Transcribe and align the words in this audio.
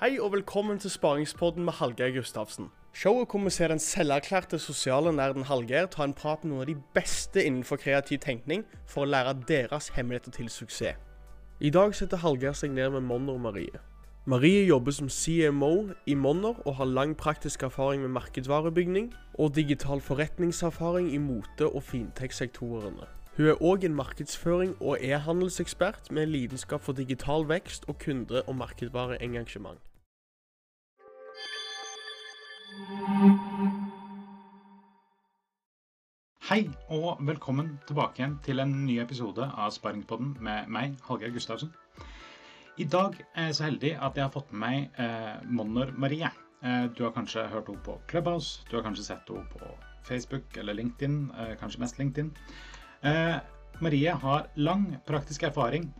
Hei 0.00 0.16
og 0.18 0.32
velkommen 0.32 0.78
til 0.78 0.90
Sparingspodden 0.90 1.64
med 1.64 1.72
Hallgeir 1.72 2.10
Gustavsen. 2.16 2.66
Showet 2.94 3.28
hvor 3.30 3.44
vi 3.44 3.50
ser 3.50 3.68
den 3.68 3.78
selverklærte 3.78 4.58
sosiale 4.58 5.12
nerden 5.12 5.44
Hallgeir 5.46 5.86
ta 5.86 6.02
en 6.02 6.14
prat 6.18 6.42
med 6.42 6.50
noen 6.50 6.64
av 6.64 6.66
de 6.66 6.74
beste 6.98 7.44
innenfor 7.46 7.78
kreativ 7.78 8.18
tenkning 8.24 8.64
for 8.90 9.04
å 9.04 9.12
lære 9.12 9.36
deres 9.46 9.92
hemmeligheter 9.94 10.34
til 10.34 10.50
suksess. 10.50 10.98
I 11.60 11.70
dag 11.70 11.94
setter 11.94 12.18
Hallgeir 12.24 12.58
seg 12.58 12.74
ned 12.74 12.90
med 12.96 13.06
Monner 13.06 13.38
Marie. 13.38 13.78
Marie 14.26 14.66
jobber 14.66 14.98
som 14.98 15.06
CMO 15.06 15.92
i 16.10 16.18
Monner 16.18 16.58
og 16.66 16.74
har 16.80 16.90
lang 16.90 17.14
praktisk 17.14 17.62
erfaring 17.62 18.02
med 18.02 18.16
markedsvarebygning 18.18 19.12
og 19.38 19.54
digital 19.54 20.02
forretningserfaring 20.02 21.12
i 21.14 21.22
mote- 21.22 21.70
og 21.70 21.86
fintech-sektorene. 21.86 23.06
Hun 23.36 23.46
er 23.46 23.62
òg 23.62 23.84
en 23.84 23.94
markedsføring- 23.94 24.76
og 24.80 24.98
e-handelsekspert 25.00 26.10
med 26.10 26.26
lidenskap 26.26 26.80
for 26.80 26.92
digital 26.92 27.48
vekst 27.48 27.84
og 27.88 27.98
kunde- 27.98 28.42
og 28.46 28.56
markedsvareengasjement. 28.56 29.80
Hei 36.48 36.70
og 36.88 37.26
velkommen 37.26 37.80
tilbake 37.86 38.22
igjen 38.22 38.38
til 38.44 38.60
en 38.60 38.86
ny 38.86 39.00
episode 39.02 39.50
av 39.56 39.70
Sparingspodden 39.70 40.36
med 40.40 40.68
meg, 40.68 40.94
Hallgeir 41.08 41.32
Gustavsen. 41.32 41.72
I 42.78 42.84
dag 42.84 43.18
er 43.34 43.42
jeg 43.44 43.54
så 43.54 43.64
heldig 43.64 43.96
at 44.02 44.14
jeg 44.14 44.24
har 44.24 44.30
fått 44.30 44.52
med 44.52 44.60
meg 44.60 44.90
eh, 44.98 45.42
Monner 45.50 45.90
Marie. 45.98 46.30
Eh, 46.62 46.86
du 46.98 47.02
har 47.02 47.10
kanskje 47.10 47.48
hørt 47.48 47.66
henne 47.66 47.82
på 47.82 47.98
Clubhouse, 48.08 48.62
du 48.70 48.76
har 48.76 48.82
kanskje 48.86 49.04
sett 49.04 49.28
henne 49.28 49.46
på 49.50 49.74
Facebook 50.04 50.56
eller 50.56 50.72
LinkedIn, 50.72 51.30
eh, 51.30 51.56
kanskje 51.58 51.80
mest 51.80 51.98
LinkedIn. 51.98 52.30
Eh, 53.04 53.36
Marie 53.80 54.10
har 54.10 54.46
lang 54.54 54.96
praktisk 55.04 55.42
erfaring 55.42 55.90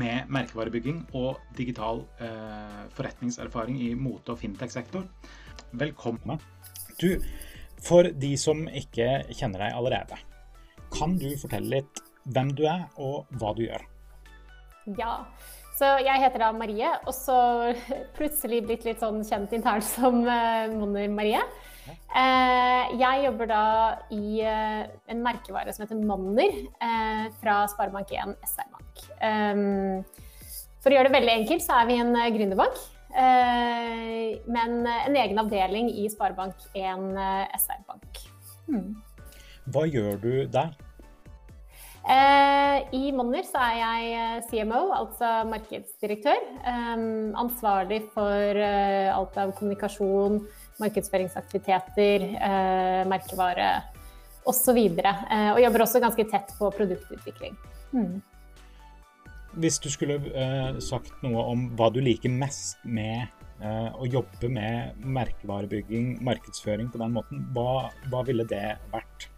med 0.00 0.30
merkevarebygging 0.32 1.02
og 1.18 1.40
digital 1.58 2.00
eh, 2.24 2.86
forretningserfaring 2.96 3.76
i 3.84 3.90
mote- 3.98 4.32
og 4.32 4.38
fintech-sektor. 4.40 5.04
Velkommen. 5.76 6.40
Du, 7.02 7.20
for 7.84 8.08
de 8.22 8.32
som 8.40 8.64
ikke 8.68 9.10
kjenner 9.28 9.66
deg 9.66 9.76
allerede, 9.76 10.20
kan 10.94 11.18
du 11.20 11.28
fortelle 11.42 11.80
litt 11.80 12.00
hvem 12.32 12.54
du 12.56 12.64
er 12.70 12.86
og 12.96 13.28
hva 13.36 13.52
du 13.58 13.66
gjør? 13.66 13.84
Ja, 14.96 15.18
så 15.76 15.98
jeg 16.00 16.22
heter 16.22 16.46
da 16.46 16.52
Marie, 16.56 16.94
og 17.04 17.12
så 17.12 17.36
plutselig 18.16 18.62
blitt 18.70 18.88
litt 18.88 19.04
sånn 19.04 19.20
kjent 19.26 19.52
internt 19.58 19.84
som 19.84 20.22
uh, 20.24 20.64
Monner 20.72 21.12
Marie. 21.12 21.44
Uh, 21.44 21.69
jeg 23.00 23.24
jobber 23.24 23.50
da 23.50 23.64
i 24.14 24.40
uh, 24.42 24.82
en 25.12 25.22
merkevare 25.24 25.74
som 25.74 25.84
heter 25.84 26.00
Monner 26.00 26.56
fra 27.40 27.62
Sparebank1 27.72 28.34
SR-Bank. 28.46 29.04
For 30.80 30.90
å 30.90 30.96
gjøre 30.96 31.10
det 31.10 31.16
veldig 31.18 31.36
enkelt, 31.42 31.64
så 31.64 31.80
er 31.80 31.90
vi 31.90 32.00
en 32.00 32.12
gründerbank. 32.34 32.82
men 34.56 34.76
en 34.86 35.16
egen 35.22 35.42
avdeling 35.42 35.90
i 35.90 36.08
Sparebank1 36.12 37.08
SR-Bank. 37.58 38.22
Hmm. 38.68 38.94
Hva 39.70 39.84
gjør 39.90 40.16
du 40.22 40.32
der? 40.50 40.76
Eh, 42.00 42.76
I 42.96 43.10
Monner 43.12 43.44
så 43.44 43.60
er 43.60 43.74
jeg 43.76 44.44
CMO, 44.48 44.88
altså 44.96 45.42
markedsdirektør. 45.50 46.40
Eh, 46.64 47.02
ansvarlig 47.38 48.00
for 48.14 48.56
eh, 48.56 49.10
alt 49.12 49.36
av 49.38 49.52
kommunikasjon, 49.58 50.40
markedsføringsaktiviteter, 50.80 52.26
merkevare 53.10 53.70
osv. 54.48 54.78
Og, 54.80 55.08
og 55.54 55.60
jobber 55.64 55.84
også 55.86 56.02
ganske 56.02 56.26
tett 56.32 56.54
på 56.58 56.72
produktutvikling. 56.76 57.56
Mm. 57.94 58.18
Hvis 59.60 59.80
du 59.82 59.88
skulle 59.90 60.20
sagt 60.84 61.24
noe 61.24 61.42
om 61.52 61.66
hva 61.78 61.90
du 61.92 61.98
liker 62.04 62.30
mest 62.30 62.78
med 62.86 63.26
å 63.60 64.06
jobbe 64.08 64.48
med 64.48 65.02
merkevarebygging, 65.04 66.14
markedsføring 66.24 66.88
på 66.92 67.00
den 67.02 67.16
måten, 67.16 67.42
hva, 67.56 67.90
hva 68.12 68.22
ville 68.28 68.46
det 68.48 68.78
vært? 68.94 69.29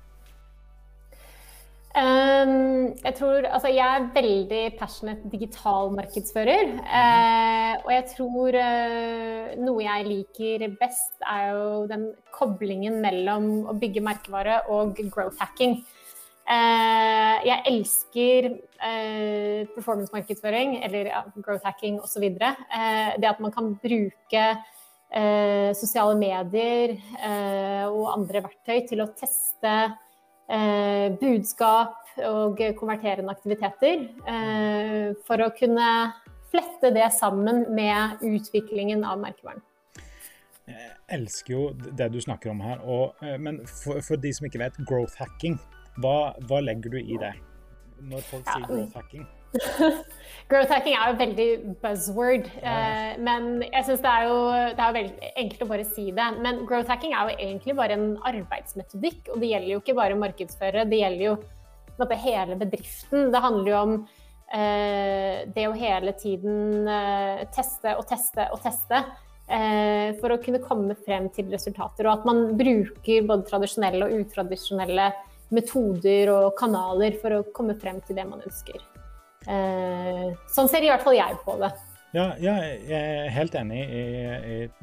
Um, 1.92 2.94
jeg 3.04 3.14
tror 3.18 3.44
Altså, 3.44 3.68
jeg 3.68 3.84
er 3.84 4.06
veldig 4.14 4.60
passionate 4.78 5.28
digital 5.32 5.90
markedsfører. 5.92 6.70
Uh, 6.80 7.74
og 7.84 7.90
jeg 7.92 8.04
tror 8.14 8.56
uh, 8.56 9.50
noe 9.60 9.82
jeg 9.84 10.06
liker 10.08 10.64
best, 10.80 11.18
er 11.28 11.50
jo 11.50 11.66
den 11.90 12.06
koblingen 12.32 12.96
mellom 13.04 13.66
å 13.68 13.76
bygge 13.76 14.04
merkevare 14.04 14.62
og 14.72 14.96
growth 15.12 15.36
hacking. 15.42 15.82
Uh, 16.48 17.36
jeg 17.46 17.60
elsker 17.68 18.48
performance-markedsføring, 19.76 20.80
eller 20.82 21.12
ja, 21.12 21.20
growth 21.44 21.68
hacking 21.68 22.00
osv. 22.00 22.24
Uh, 22.40 23.12
det 23.20 23.28
at 23.28 23.42
man 23.42 23.52
kan 23.54 23.74
bruke 23.82 24.46
sosiale 25.76 26.14
medier 26.16 26.94
og 27.92 28.06
andre 28.14 28.40
verktøy 28.46 28.78
til 28.88 29.02
å 29.04 29.10
teste 29.12 29.74
Eh, 29.76 29.90
budskap 31.20 32.02
og 32.28 32.60
konverterende 32.76 33.32
aktiviteter. 33.32 34.06
Eh, 34.28 35.12
for 35.26 35.40
å 35.40 35.52
kunne 35.56 35.88
flette 36.52 36.92
det 36.94 37.08
sammen 37.16 37.64
med 37.74 38.22
utviklingen 38.22 39.04
av 39.04 39.20
merkevaren. 39.22 39.62
Jeg 40.68 40.90
elsker 41.10 41.52
jo 41.52 41.62
det 41.74 42.12
du 42.12 42.20
snakker 42.22 42.52
om 42.52 42.60
her. 42.60 42.82
Og, 42.84 43.14
eh, 43.22 43.38
men 43.38 43.62
for, 43.66 44.00
for, 44.00 44.16
de 44.16 44.32
som 44.32 44.46
ikke 44.46 44.62
vet, 44.62 44.82
growth 44.88 45.16
hacking, 45.18 45.58
hva, 46.00 46.34
hva 46.48 46.60
legger 46.62 46.94
du 46.94 47.00
i 47.00 47.18
det? 47.20 47.34
Når 48.00 48.28
folk 48.30 48.46
sier 48.46 48.68
growth 48.68 48.98
hacking? 48.98 49.26
Growth 50.52 50.72
hacking 50.74 50.96
er 50.98 51.12
jo 51.12 51.18
veldig 51.20 51.46
buzzword, 51.80 52.48
eh, 52.60 53.12
men 53.24 53.62
jeg 53.64 53.86
syns 53.86 54.02
det 54.04 54.10
er 54.10 54.26
jo 54.28 54.38
det 54.76 54.84
er 54.84 54.96
veldig 54.96 55.30
enkelt 55.44 55.64
å 55.64 55.68
bare 55.70 55.86
si 55.88 56.04
det. 56.12 56.28
Men 56.44 56.62
growth 56.68 56.92
hacking 56.92 57.14
er 57.16 57.30
jo 57.30 57.36
egentlig 57.38 57.76
bare 57.78 57.96
en 57.96 58.06
arbeidsmetodikk, 58.28 59.30
og 59.32 59.40
det 59.40 59.52
gjelder 59.52 59.72
jo 59.72 59.80
ikke 59.80 59.96
bare 59.96 60.18
markedsføre, 60.20 60.84
det 60.90 61.00
gjelder 61.00 61.26
jo 61.30 61.36
måte, 62.00 62.18
hele 62.20 62.58
bedriften. 62.60 63.30
Det 63.32 63.42
handler 63.46 63.72
jo 63.72 63.80
om 63.80 63.96
eh, 64.52 65.42
det 65.56 65.66
å 65.68 65.76
hele 65.78 66.14
tiden 66.20 66.88
eh, 66.88 67.44
teste 67.54 67.96
og 67.96 68.06
teste 68.10 68.48
og 68.52 68.60
teste. 68.64 69.04
Eh, 69.52 70.14
for 70.20 70.32
å 70.32 70.40
kunne 70.40 70.62
komme 70.62 70.94
frem 71.04 71.26
til 71.34 71.50
resultater, 71.52 72.06
og 72.06 72.20
at 72.20 72.28
man 72.28 72.54
bruker 72.56 73.26
både 73.26 73.48
tradisjonelle 73.50 74.06
og 74.06 74.22
utradisjonelle 74.22 75.10
metoder 75.52 76.30
og 76.32 76.54
kanaler 76.56 77.18
for 77.20 77.36
å 77.36 77.44
komme 77.52 77.76
frem 77.80 78.00
til 78.06 78.16
det 78.16 78.28
man 78.28 78.40
ønsker. 78.40 78.91
Eh, 79.48 80.28
sånn 80.52 80.70
ser 80.70 80.84
i 80.84 80.92
hvert 80.92 81.04
fall 81.04 81.18
jeg 81.18 81.40
på 81.46 81.56
det. 81.62 81.72
Ja, 82.12 82.26
ja 82.40 82.54
jeg 82.60 82.98
er 82.98 83.30
helt 83.32 83.54
enig 83.56 83.82
i, 83.88 84.02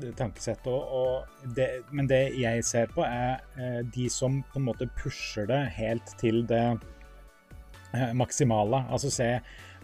i 0.01 0.11
tankesettet. 0.17 1.49
Det, 1.55 1.67
men 1.93 2.09
det 2.09 2.23
jeg 2.39 2.65
ser 2.65 2.89
på, 2.93 3.05
er 3.05 3.43
eh, 3.59 3.81
de 3.85 4.09
som 4.13 4.41
på 4.49 4.61
en 4.61 4.69
måte 4.71 4.89
pusher 4.99 5.49
det 5.49 5.61
helt 5.77 6.15
til 6.21 6.41
det 6.49 6.65
eh, 6.73 8.11
maksimale. 8.17 8.83
Altså 8.89 9.13
se 9.13 9.35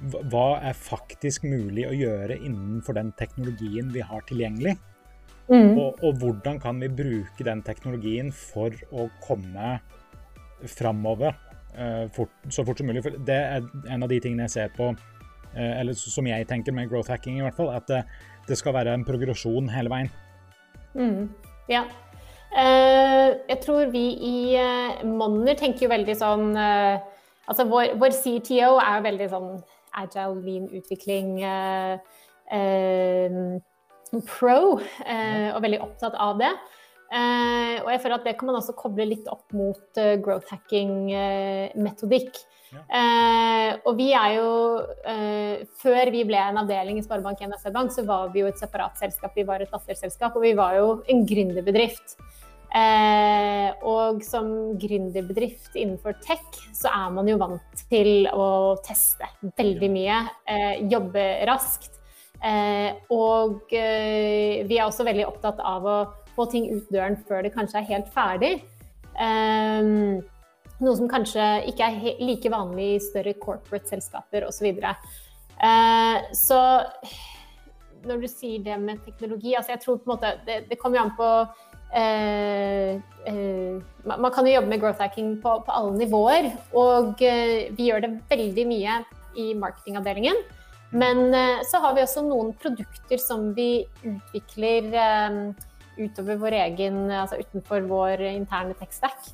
hva 0.01 0.47
er 0.59 0.75
faktisk 0.75 1.45
mulig 1.47 1.85
å 1.87 1.95
gjøre 1.95 2.35
innenfor 2.41 2.97
den 2.97 3.13
teknologien 3.19 3.93
vi 3.93 4.03
har 4.03 4.25
tilgjengelig. 4.27 4.75
Mm. 5.45 5.77
Og, 5.77 6.01
og, 6.01 6.17
hvordan 6.19 6.57
kan 6.59 6.79
vi 6.81 6.89
bruke 6.89 7.45
den 7.45 7.61
teknologien 7.65 8.31
for 8.33 8.73
å 8.89 9.05
komme 9.21 9.75
framover 10.65 11.37
fort, 12.13 12.31
så 12.49 12.65
fort 12.65 12.79
som 12.79 12.87
mulig. 12.89 13.03
For 13.05 13.17
det 13.27 13.35
er 13.35 13.65
en 13.91 14.05
av 14.05 14.11
de 14.11 14.19
tingene 14.23 14.47
jeg 14.47 14.55
ser 14.55 14.73
på, 14.75 14.91
eh, 15.53 15.73
eller 15.79 15.97
som 15.97 16.27
jeg 16.27 16.47
tenker 16.49 16.75
med 16.75 16.89
growth 16.91 17.11
hacking 17.11 17.39
i 17.39 17.45
hvert 17.45 17.57
fall, 17.57 17.71
at 17.75 17.87
det, 17.91 18.03
det 18.47 18.57
skal 18.59 18.75
være 18.77 18.93
en 18.95 19.05
progresjon 19.07 19.69
hele 19.73 19.91
veien. 19.93 20.11
Mm, 20.95 21.29
ja. 21.69 21.85
Jeg 22.55 23.57
tror 23.65 23.89
vi 23.91 24.03
i 24.23 24.35
Monner 25.03 25.57
tenker 25.59 25.83
jo 25.83 25.89
veldig 25.91 26.13
sånn 26.15 26.53
Altså 26.55 27.65
vår, 27.67 27.97
vår, 27.99 28.13
CTO 28.15 28.77
er 28.79 28.93
jo 28.95 29.01
veldig 29.03 29.27
sånn 29.33 29.49
agile, 29.99 30.37
lean 30.45 30.69
utvikling 30.71 31.33
pro, 34.29 34.61
og 34.79 35.59
veldig 35.67 35.81
opptatt 35.83 36.15
av 36.15 36.39
det. 36.39 36.53
Uh, 37.15 37.79
og 37.85 37.89
jeg 37.93 38.01
føler 38.03 38.17
at 38.17 38.25
det 38.27 38.33
kan 38.35 38.49
man 38.49 38.57
også 38.59 38.73
koble 38.75 39.05
litt 39.07 39.27
opp 39.31 39.53
mot 39.55 39.99
uh, 40.01 40.15
growth 40.23 40.51
hacking-metodikk. 40.51 42.35
Uh, 42.35 42.75
ja. 42.91 43.75
og 43.87 43.93
vi 43.95 44.09
er 44.17 44.33
jo 44.35 44.47
Før 45.79 46.09
vi 46.11 46.25
ble 46.27 46.41
en 46.41 46.57
avdeling 46.59 46.97
i 46.99 47.03
Sparebank1 47.05 47.53
SR 47.61 47.71
Bank, 47.71 47.93
så 47.93 48.03
var 48.03 48.33
vi 48.33 48.41
jo 48.41 48.49
et 48.49 48.59
separat 48.59 48.99
selskap. 48.99 49.31
Vi 49.37 49.45
var 49.47 49.63
et 49.63 49.71
datterselskap, 49.71 50.35
og 50.35 50.43
vi 50.43 50.51
var 50.57 50.75
jo 50.81 50.89
en 51.07 51.23
gründerbedrift. 51.29 52.17
og 53.85 54.19
som 54.27 54.75
gründerbedrift 54.81 55.77
innenfor 55.79 56.17
tech, 56.25 56.43
så 56.75 56.91
er 56.91 57.15
man 57.15 57.31
jo 57.31 57.37
vant 57.39 57.85
til 57.87 58.27
å 58.33 58.75
teste 58.83 59.29
veldig 59.55 59.91
mye. 59.95 60.19
jobbe 60.91 61.25
raskt. 61.47 61.93
og 63.07 63.71
vi 63.71 64.75
er 64.75 64.83
også 64.83 65.07
veldig 65.07 65.29
opptatt 65.31 65.63
av 65.63 65.87
å 65.87 65.97
få 66.35 66.47
ting 66.51 66.69
ut 66.73 66.87
døren 66.93 67.17
før 67.27 67.45
det 67.45 67.53
kanskje 67.55 67.81
er 67.81 67.91
helt 67.91 68.09
ferdig. 68.13 68.53
Um, 69.15 70.23
noe 70.83 70.95
som 70.97 71.09
kanskje 71.11 71.43
ikke 71.71 71.87
er 71.87 72.23
like 72.23 72.51
vanlig 72.51 72.89
i 72.95 73.03
større 73.03 73.35
corporate-selskaper 73.39 74.47
osv. 74.49 74.67
Så, 74.75 74.95
uh, 75.63 76.17
så 76.35 76.61
når 78.05 78.21
du 78.21 78.27
sier 78.29 78.65
det 78.65 78.75
med 78.81 78.99
teknologi 79.05 79.55
altså 79.57 79.73
jeg 79.73 79.81
tror 79.81 79.97
på 79.97 80.11
en 80.11 80.13
måte, 80.13 80.35
Det, 80.45 80.65
det 80.69 80.77
kommer 80.81 80.99
jo 80.99 81.05
an 81.07 81.15
på 81.17 81.31
Uh, 81.95 82.99
uh, 83.29 83.79
Man 84.03 84.31
kan 84.33 84.43
jo 84.47 84.55
jobbe 84.55 84.67
med 84.67 84.81
growth 84.81 84.99
hacking 84.99 85.37
på, 85.39 85.51
på 85.63 85.71
alle 85.71 85.93
nivåer. 85.95 86.49
Og 86.75 87.21
uh, 87.21 87.59
vi 87.77 87.87
gjør 87.87 88.03
det 88.03 88.09
veldig 88.29 88.65
mye 88.67 88.97
i 89.39 89.53
marketingavdelingen. 89.55 90.41
Men 90.95 91.33
så 91.67 91.81
har 91.83 91.95
vi 91.95 92.03
også 92.05 92.21
noen 92.23 92.53
produkter 92.61 93.19
som 93.19 93.49
vi 93.57 93.83
utvikler 94.05 94.85
eh, 94.95 95.39
utover 95.97 96.39
vår 96.41 96.57
egen, 96.63 97.05
altså 97.11 97.39
utenfor 97.41 97.87
vår 97.89 98.25
interne 98.33 98.75
tech-stack. 98.79 99.31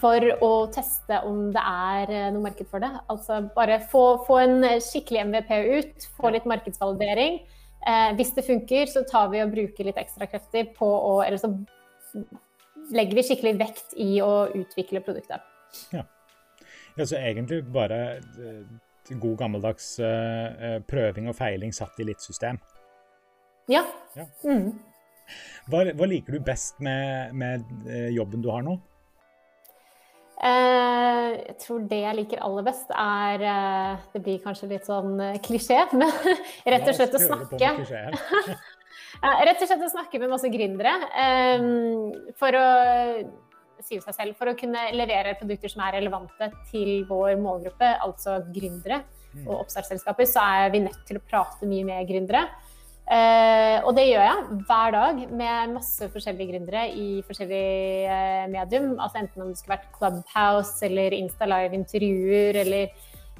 for 0.00 0.24
å 0.42 0.50
teste 0.74 1.20
om 1.24 1.52
det 1.54 1.62
er 1.62 2.32
noe 2.34 2.42
marked 2.48 2.66
for 2.70 2.82
det. 2.82 2.90
Altså 3.08 3.40
bare 3.54 3.78
få, 3.92 4.18
få 4.26 4.40
en 4.42 4.66
skikkelig 4.82 5.22
MVP 5.28 5.52
ut, 5.78 6.08
få 6.18 6.32
litt 6.34 6.48
markedsvalidering. 6.50 7.38
Eh, 7.86 8.10
hvis 8.18 8.34
det 8.36 8.44
funker, 8.44 8.90
så 8.90 9.04
tar 9.08 9.30
vi 9.32 9.42
og 9.44 9.52
bruker 9.54 9.86
litt 9.86 10.00
ekstra 10.00 10.26
krefter 10.30 10.72
på 10.76 10.88
å 10.88 11.20
Eller 11.22 11.38
så 11.38 11.52
legger 12.90 13.20
vi 13.20 13.26
skikkelig 13.28 13.54
vekt 13.60 13.94
i 14.00 14.18
å 14.24 14.48
utvikle 14.56 15.04
produktet. 15.04 15.44
Ja. 15.94 16.04
ja 16.98 17.06
så 17.06 17.20
egentlig 17.20 17.62
bare 17.72 18.18
eh, 18.18 19.14
god 19.14 19.38
gammeldags 19.40 19.94
prøving 20.88 21.30
og 21.30 21.36
feiling 21.38 21.72
satt 21.72 22.00
i 22.02 22.08
litt 22.10 22.24
system? 22.24 22.58
Ja. 23.68 23.84
ja. 24.16 24.28
Mm. 24.44 24.72
Hva, 25.68 25.82
hva, 25.92 26.06
liker 26.08 26.38
du 26.38 26.40
best 26.40 26.78
med, 26.80 27.34
med 27.36 27.88
jobben 28.14 28.44
du 28.44 28.48
har 28.52 28.64
nå? 28.64 28.78
Eh, 30.38 31.28
jeg 31.34 31.56
tror 31.64 31.86
det 31.90 31.98
jeg 31.98 32.16
liker 32.20 32.42
aller 32.46 32.66
best, 32.68 32.92
er 32.94 33.42
eh, 33.42 34.04
Det 34.12 34.20
blir 34.22 34.42
kanskje 34.44 34.68
litt 34.70 34.86
sånn 34.86 35.16
eh, 35.18 35.40
klisjé, 35.42 35.80
men 35.98 36.12
rett 36.62 36.86
og 36.86 36.94
slett 36.94 37.16
å 37.18 37.22
snakke. 37.24 37.72
rett 39.48 39.64
og 39.64 39.66
slett 39.66 39.82
å 39.82 39.90
snakke 39.90 40.22
med 40.22 40.30
masse 40.30 40.50
gründere. 40.52 40.94
For 42.38 42.54
å 42.54 42.66
si 43.82 43.98
seg 44.02 44.14
selv, 44.14 44.38
for 44.38 44.50
å 44.50 44.56
kunne 44.58 44.88
levere 44.94 45.36
produkter 45.38 45.72
som 45.72 45.82
er 45.86 45.96
relevante 45.98 46.50
til 46.70 47.02
vår 47.08 47.34
målgruppe, 47.40 47.90
altså 48.04 48.38
gründere 48.54 49.02
mm. 49.34 49.44
og 49.46 49.64
oppstartsselskaper, 49.64 50.26
så 50.28 50.44
er 50.62 50.72
vi 50.74 50.84
nødt 50.86 51.02
til 51.08 51.18
å 51.18 51.24
prate 51.26 51.66
mye 51.66 51.86
med 51.86 52.06
gründere. 52.10 52.46
Uh, 53.08 53.80
og 53.88 53.94
det 53.96 54.02
gjør 54.04 54.20
jeg 54.20 54.56
hver 54.68 54.90
dag 54.92 55.20
med 55.32 55.70
masse 55.78 56.08
forskjellige 56.12 56.50
gründere 56.50 56.82
i 56.92 57.22
forskjellige 57.24 58.04
uh, 58.12 58.44
medium. 58.52 58.90
Altså 59.00 59.22
enten 59.22 59.44
om 59.44 59.48
det 59.48 59.56
skulle 59.56 59.78
vært 59.78 59.94
Clubhouse 59.94 60.84
eller 60.84 61.16
Insta 61.16 61.48
Live-intervjuer 61.48 62.58
eller 62.66 62.92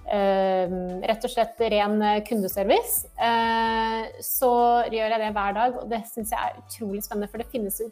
uh, 0.09 0.73
rett 1.11 1.29
og 1.29 1.35
slett 1.35 1.61
ren 1.75 2.01
kundeservice. 2.25 3.13
så 4.25 4.53
gjør 4.89 5.13
jeg 5.13 5.21
det 5.21 5.35
hver 5.37 5.53
dag, 5.61 5.77
og 5.83 5.93
det 5.93 6.01
syns 6.15 6.33
jeg 6.33 6.41
er 6.41 6.65
utrolig 6.65 7.05
spennende. 7.05 7.29
For 7.29 7.45
det 7.45 7.53
finnes 7.53 7.77
jo 7.85 7.91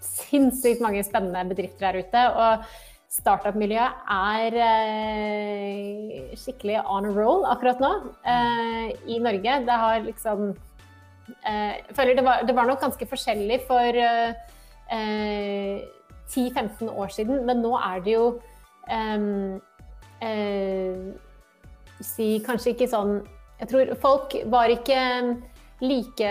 sinnssykt 0.00 0.80
mange 0.80 1.04
spennende 1.04 1.44
bedrifter 1.52 1.92
der 1.92 2.00
ute. 2.00 2.24
og 2.32 2.64
Startup-miljøet 3.12 3.92
er 4.08 4.54
skikkelig 6.40 6.80
on 6.88 7.04
a 7.04 7.12
roll 7.12 7.44
akkurat 7.44 7.84
nå 7.84 7.90
i 9.04 9.20
Norge. 9.20 9.64
Det 9.68 9.80
har 9.84 10.06
liksom 10.06 10.54
Eh, 10.56 10.71
jeg 11.42 11.96
føler 11.96 12.14
det 12.18 12.24
var, 12.24 12.42
det 12.46 12.54
var, 12.56 12.66
nok 12.66 12.80
ganske 12.82 13.06
forskjellig 13.06 13.60
for 13.66 13.98
eh, 13.98 15.82
10-15 16.28 16.90
år 16.90 17.12
siden, 17.14 17.46
men 17.46 17.62
nå 17.62 17.74
er 17.78 18.02
det 18.04 18.14
jo 18.14 18.26
um, 18.90 19.60
eh, 20.22 20.96
si 22.02 22.28
kanskje 22.46 22.74
ikke 22.74 22.90
sånn 22.90 23.20
Jeg 23.60 23.70
tror 23.70 23.92
folk 24.02 24.34
var 24.50 24.72
ikke 24.74 25.00
like 25.82 26.30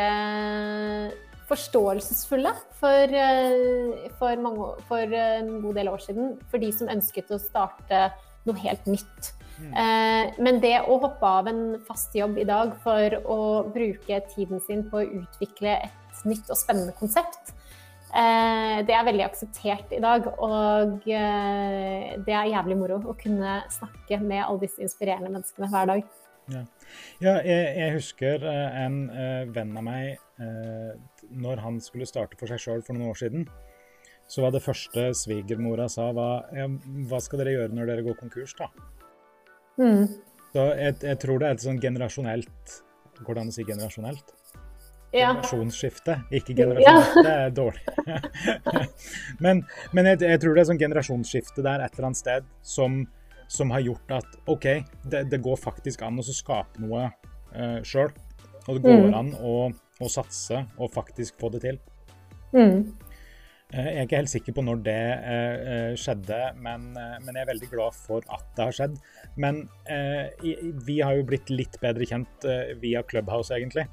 forståelsesfulle 1.47 2.51
for, 2.79 3.13
for, 4.19 4.41
mange, 4.43 4.67
for 4.88 5.15
en 5.19 5.53
god 5.63 5.79
del 5.79 5.89
år 5.91 6.03
siden. 6.03 6.33
For 6.51 6.59
de 6.59 6.71
som 6.75 6.91
ønsket 6.91 7.31
å 7.31 7.39
starte 7.39 8.09
noe 8.47 8.59
helt 8.63 8.88
nytt. 8.89 9.31
Eh, 9.69 10.33
men 10.41 10.59
det 10.63 10.75
å 10.81 10.97
hoppe 11.01 11.31
av 11.39 11.49
en 11.51 11.63
fast 11.87 12.15
jobb 12.17 12.39
i 12.41 12.47
dag 12.47 12.73
for 12.83 13.17
å 13.21 13.39
bruke 13.71 14.21
tiden 14.33 14.61
sin 14.63 14.85
på 14.89 15.01
å 15.01 15.09
utvikle 15.21 15.77
et 15.85 16.23
nytt 16.27 16.49
og 16.49 16.59
spennende 16.59 16.95
konsept, 16.97 17.53
eh, 18.15 18.81
det 18.87 18.95
er 18.95 19.07
veldig 19.07 19.27
akseptert 19.27 19.93
i 19.95 20.01
dag. 20.03 20.27
Og 20.37 21.07
eh, 21.07 22.17
det 22.25 22.35
er 22.35 22.53
jævlig 22.53 22.79
moro 22.81 23.01
å 23.05 23.17
kunne 23.19 23.61
snakke 23.71 24.21
med 24.23 24.43
alle 24.45 24.65
disse 24.65 24.83
inspirerende 24.83 25.31
menneskene 25.31 25.71
hver 25.71 25.93
dag. 25.93 26.05
Ja, 26.51 26.63
ja 27.23 27.35
jeg, 27.45 27.73
jeg, 27.77 27.91
husker 27.95 28.43
en 28.49 29.03
venn 29.53 29.75
av 29.77 29.85
meg 29.85 30.17
når 31.29 31.61
han 31.61 31.77
skulle 31.79 32.07
starte 32.09 32.35
for 32.39 32.49
seg 32.49 32.59
sjøl 32.59 32.81
for 32.83 32.97
noen 32.97 33.13
år 33.13 33.19
siden 33.19 33.45
så 34.31 34.45
var 34.45 34.53
det 34.55 34.63
første 34.63 35.09
svigermora 35.19 35.85
sa, 35.91 36.07
var 36.15 36.47
hva 37.07 37.19
skal 37.21 37.41
dere 37.41 37.53
gjøre 37.53 37.75
når 37.75 37.89
dere 37.91 38.05
går 38.05 38.17
konkurs, 38.19 38.55
da? 38.57 38.69
Mm. 39.79 40.06
Så 40.51 40.68
jeg, 40.75 40.95
jeg, 41.00 41.18
tror 41.21 41.39
det 41.39 41.47
er 41.47 41.56
et 41.56 41.63
sånn 41.63 41.79
generasjonelt 41.81 42.73
Går 43.21 43.38
det 43.38 43.44
an 43.44 43.51
å 43.51 43.53
si 43.56 43.63
generasjonelt? 43.63 44.33
Ja. 45.12 45.33
Generasjonsskifte, 45.35 46.15
ikke 46.31 46.56
generasjonsskifte. 46.56 47.23
Det 47.27 47.33
er 47.35 47.50
dårlig. 47.53 47.81
men, 49.44 49.62
men 49.91 50.07
jeg, 50.09 50.21
jeg, 50.23 50.39
tror 50.41 50.56
det 50.56 50.63
er 50.63 50.69
sånn 50.69 50.79
generasjonsskifte 50.81 51.65
der 51.65 51.83
et 51.83 51.97
eller 51.97 52.07
annet 52.09 52.21
sted 52.21 52.47
som, 52.65 52.95
som 53.51 53.73
har 53.75 53.83
gjort 53.83 54.15
at 54.21 54.38
OK, 54.50 54.68
det, 55.03 55.25
det, 55.29 55.41
går 55.44 55.59
faktisk 55.59 56.06
an 56.07 56.21
å 56.21 56.25
skape 56.25 56.81
noe 56.81 57.09
uh, 57.12 57.79
sjøl. 57.83 58.09
Og 58.67 58.77
det 58.77 58.81
går 58.85 59.03
mm. 59.09 59.15
an 59.19 59.33
å, 59.44 59.56
å, 60.00 60.09
satse 60.09 60.63
og 60.77 60.94
faktisk 60.95 61.38
få 61.41 61.51
det 61.53 61.63
til. 61.67 61.81
Mm. 62.56 62.88
Eh, 63.71 63.88
jeg 63.88 64.01
er 64.01 64.07
ikke 64.07 64.19
helt 64.19 64.33
sikker 64.33 64.56
på 64.57 64.63
når 64.68 64.81
det 64.83 65.00
eh, 65.00 65.71
eh, 65.73 65.94
skjedde, 66.00 66.39
men, 66.59 66.89
men, 66.94 67.31
jeg 67.31 67.44
er 67.45 67.51
veldig 67.53 67.69
glad 67.71 67.95
for 67.95 68.25
at 68.27 68.44
det 68.57 68.68
har 68.68 68.77
skjedd. 68.77 68.97
Men 69.39 69.63
vi 70.85 71.00
har 71.00 71.18
jo 71.18 71.27
blitt 71.27 71.51
litt 71.53 71.77
bedre 71.81 72.07
kjent 72.07 72.47
via 72.81 73.03
Clubhouse, 73.07 73.53
egentlig. 73.56 73.88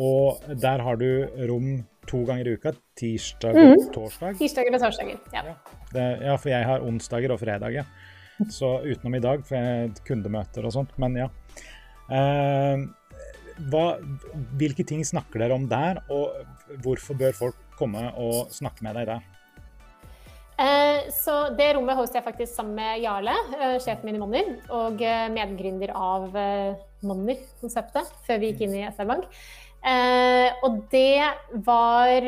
Og 0.00 0.40
der 0.62 0.80
har 0.80 0.96
du 0.96 1.26
rom 1.50 1.82
to 2.08 2.22
ganger 2.26 2.48
i 2.48 2.56
uka. 2.56 2.72
Tirsdag 2.98 3.58
og 3.58 3.74
mm. 3.76 3.84
torsdag. 3.94 4.40
Tirsdager 4.40 4.78
og 4.78 4.82
torsdager, 4.82 5.20
ja. 5.34 5.44
Ja, 5.44 5.76
det, 5.92 6.08
ja, 6.24 6.38
for 6.40 6.52
jeg 6.52 6.66
har 6.68 6.86
onsdager 6.86 7.34
og 7.34 7.40
fredager. 7.42 7.86
Så 8.50 8.78
utenom 8.82 9.18
i 9.18 9.22
dag, 9.22 9.44
for 9.46 9.58
jeg 9.58 9.92
kundemøter 10.08 10.66
og 10.66 10.74
sånt. 10.74 10.96
Men 11.02 11.20
ja. 11.20 11.28
Eh, 12.12 12.86
hva, 13.70 13.84
hvilke 14.58 14.84
ting 14.88 15.04
snakker 15.06 15.44
dere 15.44 15.56
om 15.56 15.68
der, 15.70 16.00
og 16.12 16.80
hvorfor 16.82 17.18
bør 17.20 17.36
folk 17.36 17.60
komme 17.82 18.08
og 18.22 18.52
snakke 18.54 18.86
med 18.86 18.96
deg 19.00 19.10
da? 19.12 19.20
Eh, 20.62 21.08
så 21.10 21.50
Det 21.56 21.72
rommet 21.76 21.96
hoster 21.96 22.20
jeg 22.20 22.26
faktisk 22.26 22.54
sammen 22.54 22.76
med 22.76 23.02
Jarle, 23.02 23.34
eh, 23.58 23.78
sjefen 23.82 24.06
min 24.06 24.18
i 24.18 24.22
Monner, 24.22 24.54
og 24.70 25.00
eh, 25.02 25.26
medgründer 25.32 25.94
av 25.96 26.30
Monner-konseptet, 27.02 28.12
før 28.26 28.40
vi 28.40 28.52
gikk 28.52 28.66
inn 28.66 28.78
i 28.78 28.86
SR 28.90 29.08
Bank. 29.10 29.26
og 30.62 30.74
det 30.92 31.18
var 31.66 32.26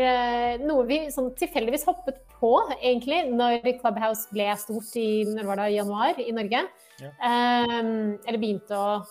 noe 0.59 0.87
vi 0.89 0.97
sånn 1.15 1.29
tilfeldigvis 1.39 1.85
hoppet 1.87 2.17
på, 2.41 2.51
egentlig, 2.81 3.31
når 3.31 3.63
Clubhouse 3.79 4.27
ble 4.35 4.49
stort 4.59 4.97
i 4.99 5.23
når 5.29 5.47
var 5.47 5.63
det, 5.63 5.69
januar 5.77 6.19
i 6.19 6.33
Norge. 6.35 6.65
Ja. 6.99 7.11
eller 8.27 8.39
begynte 8.39 8.75
å 8.75 9.05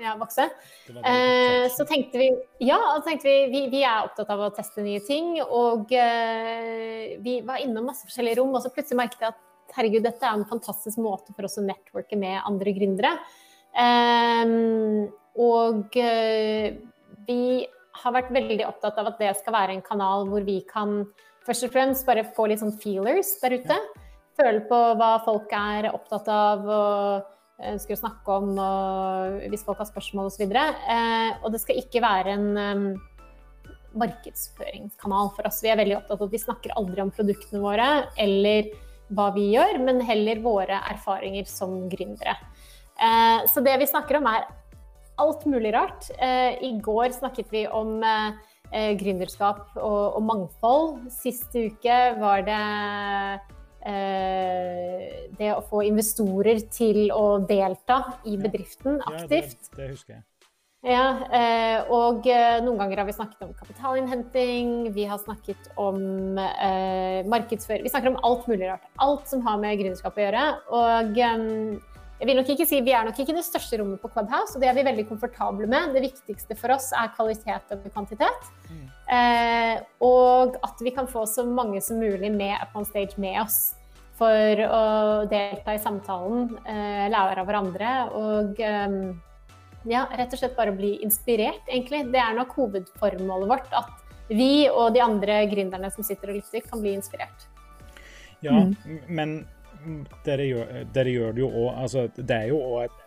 ja, 0.00 0.16
vokse. 0.20 0.48
Eh, 0.88 1.68
så 1.72 1.86
tenkte 1.88 2.20
vi 2.20 2.28
ja, 2.66 2.78
tenkte 3.04 3.28
vi, 3.28 3.38
vi, 3.52 3.62
vi, 3.72 3.82
er 3.84 4.06
opptatt 4.06 4.30
av 4.32 4.46
å 4.46 4.52
teste 4.54 4.84
nye 4.84 5.02
ting. 5.06 5.34
Og 5.42 5.92
eh, 5.96 7.18
vi 7.22 7.40
var 7.46 7.62
innom 7.62 7.88
masse 7.90 8.06
forskjellige 8.08 8.40
rom, 8.40 8.54
og 8.56 8.64
så 8.64 8.72
plutselig 8.74 9.00
merket 9.02 9.24
jeg 9.24 9.34
at 9.34 9.76
herregud, 9.76 10.04
dette 10.04 10.26
er 10.26 10.36
en 10.36 10.48
fantastisk 10.48 11.00
måte 11.00 11.34
for 11.36 11.48
oss 11.48 11.58
å 11.60 11.66
networke 11.66 12.18
med 12.20 12.40
andre 12.44 12.74
gründere. 12.76 13.16
Eh, 13.72 14.56
og 15.42 15.98
eh, 16.00 16.78
vi 17.28 17.42
har 18.02 18.14
vært 18.14 18.32
veldig 18.34 18.64
opptatt 18.66 18.98
av 19.00 19.12
at 19.12 19.20
det 19.20 19.34
skal 19.38 19.56
være 19.56 19.76
en 19.76 19.84
kanal 19.84 20.26
hvor 20.30 20.44
vi 20.46 20.60
kan 20.68 21.02
først 21.46 21.66
og 21.66 21.74
fremst 21.74 22.06
bare 22.08 22.24
få 22.36 22.48
litt 22.48 22.62
sånn 22.62 22.78
feelers 22.80 23.34
der 23.42 23.58
ute. 23.60 23.78
Føle 24.38 24.62
på 24.68 24.78
hva 24.96 25.12
folk 25.26 25.52
er 25.56 25.90
opptatt 25.92 26.28
av. 26.32 26.64
og 26.64 27.28
ønsker 27.70 27.96
å 27.96 28.00
snakke 28.02 28.36
om, 28.40 28.52
og 28.58 29.48
hvis 29.52 29.64
folk 29.66 29.80
har 29.82 29.88
spørsmål 29.88 30.30
osv. 30.30 30.44
Og, 30.44 30.54
så 30.54 30.94
eh, 30.94 31.32
og 31.42 31.54
det 31.54 31.62
skal 31.62 31.80
ikke 31.82 32.02
være 32.04 32.36
en 32.36 32.46
um, 32.58 32.86
markedsføringskanal 34.02 35.32
for 35.36 35.48
oss. 35.48 35.60
Vi 35.64 35.72
er 35.72 35.80
veldig 35.80 35.98
opptatt 36.00 36.18
av 36.18 36.26
at 36.28 36.34
vi 36.34 36.42
snakker 36.42 36.74
aldri 36.78 37.04
om 37.04 37.12
produktene 37.14 37.62
våre 37.62 37.90
eller 38.20 38.72
hva 39.12 39.28
vi 39.34 39.50
gjør, 39.52 39.78
men 39.84 40.00
heller 40.06 40.40
våre 40.44 40.80
erfaringer 40.94 41.48
som 41.50 41.84
gründere. 41.92 42.36
Eh, 42.96 43.44
så 43.50 43.64
det 43.64 43.76
vi 43.82 43.90
snakker 43.90 44.20
om, 44.20 44.30
er 44.30 44.48
alt 45.22 45.44
mulig 45.50 45.74
rart. 45.74 46.08
Eh, 46.16 46.58
I 46.64 46.72
går 46.82 47.12
snakket 47.18 47.52
vi 47.52 47.66
om 47.68 48.00
eh, 48.02 48.32
eh 48.72 48.92
gründerskap 48.96 49.76
og, 49.76 50.16
og 50.16 50.22
mangfold. 50.24 51.10
Siste 51.12 51.68
uke 51.68 51.98
var 52.20 52.46
det 52.46 52.60
Eh, 52.62 53.51
det 53.82 55.48
å 55.56 55.62
få 55.66 55.82
investorer 55.88 56.60
til 56.70 57.08
å 57.10 57.40
delta 57.42 58.02
i 58.30 58.36
bedriften 58.38 59.00
aktivt. 59.02 59.56
Ja, 59.72 59.76
det, 59.76 59.80
det, 59.80 59.88
husker 59.96 60.14
jeg. 60.14 60.22
Ja, 60.82 61.04
eh, 61.30 61.90
og 61.94 62.24
eh, 62.26 62.56
noen 62.64 62.80
ganger 62.80 62.98
har 62.98 63.06
vi 63.06 63.14
snakket 63.14 63.44
om 63.46 63.52
kapitalinnhenting, 63.54 64.88
vi 64.96 65.04
har 65.06 65.20
snakket 65.22 65.68
om 65.78 66.00
eh, 66.42 67.22
markedsføring 67.30 67.86
Vi 67.86 67.92
snakker 67.92 68.10
om 68.10 68.18
alt 68.26 68.48
mulig 68.50 68.66
rart. 68.66 68.88
Alt 68.98 69.30
som 69.30 69.44
har 69.46 69.60
med 69.62 69.78
gründerskap 69.78 70.18
å 70.18 70.24
gjøre. 70.24 70.42
Og 70.74 71.20
eh, 71.22 71.91
jeg 72.22 72.28
vil 72.28 72.38
nok 72.38 72.50
ikke 72.54 72.66
si 72.70 72.78
vi 72.86 72.92
er 72.94 73.02
nok 73.02 73.16
ikke 73.18 73.34
det 73.34 73.42
største 73.42 73.80
rommet 73.80 73.98
på 73.98 74.06
Clubhouse, 74.12 74.54
og 74.54 74.62
det 74.62 74.68
er 74.70 74.76
vi 74.76 74.84
veldig 74.86 75.04
komfortable 75.08 75.66
med. 75.66 75.90
Det 75.96 76.04
viktigste 76.04 76.54
for 76.54 76.70
oss 76.70 76.92
er 76.94 77.08
kvalitet 77.16 77.72
og 77.74 77.88
kvantitet. 77.88 78.44
Mm. 78.70 78.84
Eh, 79.16 79.80
og 80.06 80.54
at 80.62 80.84
vi 80.86 80.92
kan 80.94 81.08
få 81.10 81.24
så 81.26 81.42
mange 81.42 81.82
som 81.82 81.98
mulig 81.98 82.30
med 82.30 82.54
up 82.62 82.76
on 82.78 82.86
stage 82.86 83.18
med 83.18 83.40
oss 83.42 83.72
for 84.20 84.62
å 84.68 84.82
delta 85.26 85.74
i 85.74 85.80
samtalen, 85.82 86.52
eh, 86.62 87.08
lære 87.10 87.42
av 87.42 87.48
hverandre 87.48 87.94
og 88.14 88.62
ja, 89.90 90.04
rett 90.14 90.36
og 90.36 90.38
slett 90.38 90.54
bare 90.54 90.76
bli 90.78 90.92
inspirert, 91.02 91.66
egentlig. 91.66 92.04
Det 92.12 92.20
er 92.22 92.36
nok 92.38 92.54
hovedformålet 92.54 93.50
vårt. 93.50 93.74
At 93.74 94.30
vi 94.30 94.68
og 94.70 94.94
de 94.94 95.02
andre 95.02 95.40
gründerne 95.50 95.90
som 95.90 96.06
sitter 96.06 96.30
og 96.30 96.38
lytter, 96.38 96.62
kan 96.70 96.86
bli 96.86 96.94
inspirert. 97.00 97.48
Ja, 98.46 98.62
mm. 98.62 99.02
men 99.10 99.34
dere 100.26 100.44
gjør, 100.48 100.66
dere 100.94 101.10
gjør, 101.16 101.30
det 101.36 101.42
jo 101.42 101.48
òg 101.50 101.70
altså, 101.84 102.00
Det 102.16 102.36
er 102.36 102.46
jo 102.52 102.58
òg 102.62 102.78
et 102.86 102.98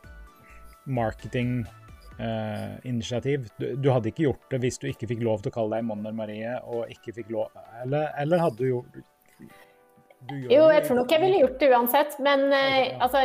marketinginitiativ. 0.85 3.39
Uh, 3.41 3.47
du, 3.59 3.65
du, 3.81 3.87
hadde 3.91 4.07
ikke 4.11 4.27
gjort 4.27 4.45
det 4.51 4.59
hvis 4.63 4.79
du 4.81 4.85
ikke 4.91 5.09
fikk 5.11 5.21
lov 5.25 5.37
til 5.41 5.49
å 5.51 5.55
kalle 5.57 5.73
deg 5.77 5.83
Monner 5.89 6.15
Marie, 6.15 6.53
og 6.63 6.81
ikke 6.93 7.11
fikk 7.19 7.29
lov 7.35 7.45
Eller, 7.83 8.03
eller 8.21 8.37
hadde 8.45 8.59
du 8.61 8.67
gjort 8.69 8.93
jo, 10.25 10.65
jeg 10.73 10.81
tror 10.87 10.97
nok 10.97 11.11
jeg 11.13 11.21
ville 11.21 11.41
gjort 11.43 11.59
det 11.61 11.67
uansett. 11.69 12.11
Men 12.25 12.39
uh, 12.49 13.03
altså, 13.05 13.19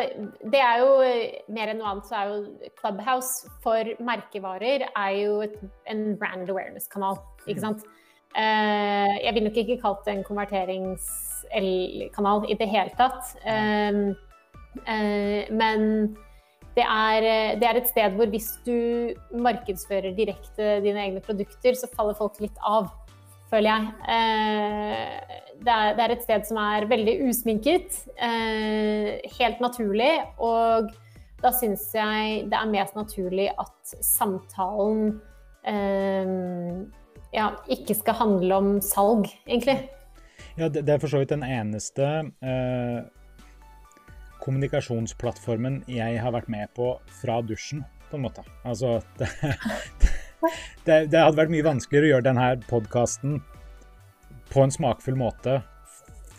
det 0.53 0.61
er 0.61 0.77
jo 0.83 0.91
mer 1.55 1.67
enn 1.73 1.81
noe 1.81 1.91
annet, 1.95 2.07
så 2.11 2.15
er 2.19 2.25
jo 2.29 2.37
Clubhouse 2.81 3.33
for 3.65 3.83
merkevarer 4.05 4.81
er 4.91 5.13
jo 5.17 5.33
et, 5.47 5.57
en 5.89 6.01
brand 6.21 6.45
awareness-kanal. 6.53 7.17
Ikke 7.47 7.63
mm. 7.63 7.65
sant? 7.65 7.81
Uh, 7.87 7.91
jeg 8.37 9.33
vil 9.35 9.45
nok 9.49 9.57
ikke 9.59 9.83
kalt 9.83 10.05
det 10.07 10.13
en 10.15 10.25
konverteringskanal 10.25 12.41
i 12.47 12.55
det 12.61 12.69
hele 12.71 12.91
tatt. 12.95 13.35
Um, 13.43 14.15
uh, 14.87 15.43
men 15.51 16.15
det 16.77 16.85
er, 16.87 17.57
det 17.59 17.67
er, 17.67 17.77
et 17.81 17.91
sted 17.91 18.15
hvor 18.15 18.31
hvis 18.31 18.63
du 18.63 19.11
markedsfører 19.35 20.15
direkte 20.15 20.79
dine 20.85 21.01
egne 21.03 21.21
produkter, 21.25 21.75
så 21.75 21.91
faller 21.91 22.15
folk 22.15 22.39
litt 22.39 22.55
av 22.63 22.87
føler 23.51 23.71
jeg. 23.71 23.83
Eh, 24.15 25.37
det 25.61 25.75
er, 25.75 25.95
det 25.97 26.05
er, 26.05 26.15
et 26.15 26.25
sted 26.25 26.47
som 26.49 26.61
er 26.63 26.89
veldig 26.91 27.17
usminket, 27.29 27.89
eh, 28.17 29.19
helt 29.39 29.59
naturlig. 29.63 30.13
Og 30.39 30.91
da 31.41 31.53
syns 31.57 31.89
jeg 31.97 32.47
det 32.53 32.59
er 32.59 32.71
mest 32.71 32.95
naturlig 32.99 33.49
at 33.59 33.95
samtalen 34.05 35.21
eh, 35.67 36.27
ja, 37.35 37.53
ikke 37.71 37.95
skal 37.99 38.19
handle 38.19 38.59
om 38.59 38.69
salg, 38.85 39.31
egentlig. 39.47 39.79
Ja, 40.59 40.69
det, 40.69 40.85
det 40.87 40.95
er 40.95 41.01
for 41.03 41.13
så 41.13 41.21
vidt 41.23 41.33
den 41.33 41.45
eneste 41.47 42.07
eh, 42.43 43.01
kommunikasjonsplattformen 44.43 45.83
jeg 45.91 46.21
har 46.23 46.35
vært 46.35 46.51
med 46.53 46.73
på 46.77 46.95
fra 47.21 47.41
dusjen, 47.47 47.85
på 48.11 48.19
en 48.19 48.27
måte. 48.27 48.45
Altså, 48.65 48.99
det, 49.21 49.31
det, 50.87 50.97
det, 51.13 51.21
hadde 51.21 51.39
vært 51.39 51.55
mye 51.55 51.67
vanskeligere 51.67 52.09
å 52.09 52.15
gjøre 52.15 52.29
denne 52.31 52.49
podkasten 52.71 53.41
på 54.51 54.65
en 54.65 54.75
smakfull 54.75 55.19
måte 55.21 55.61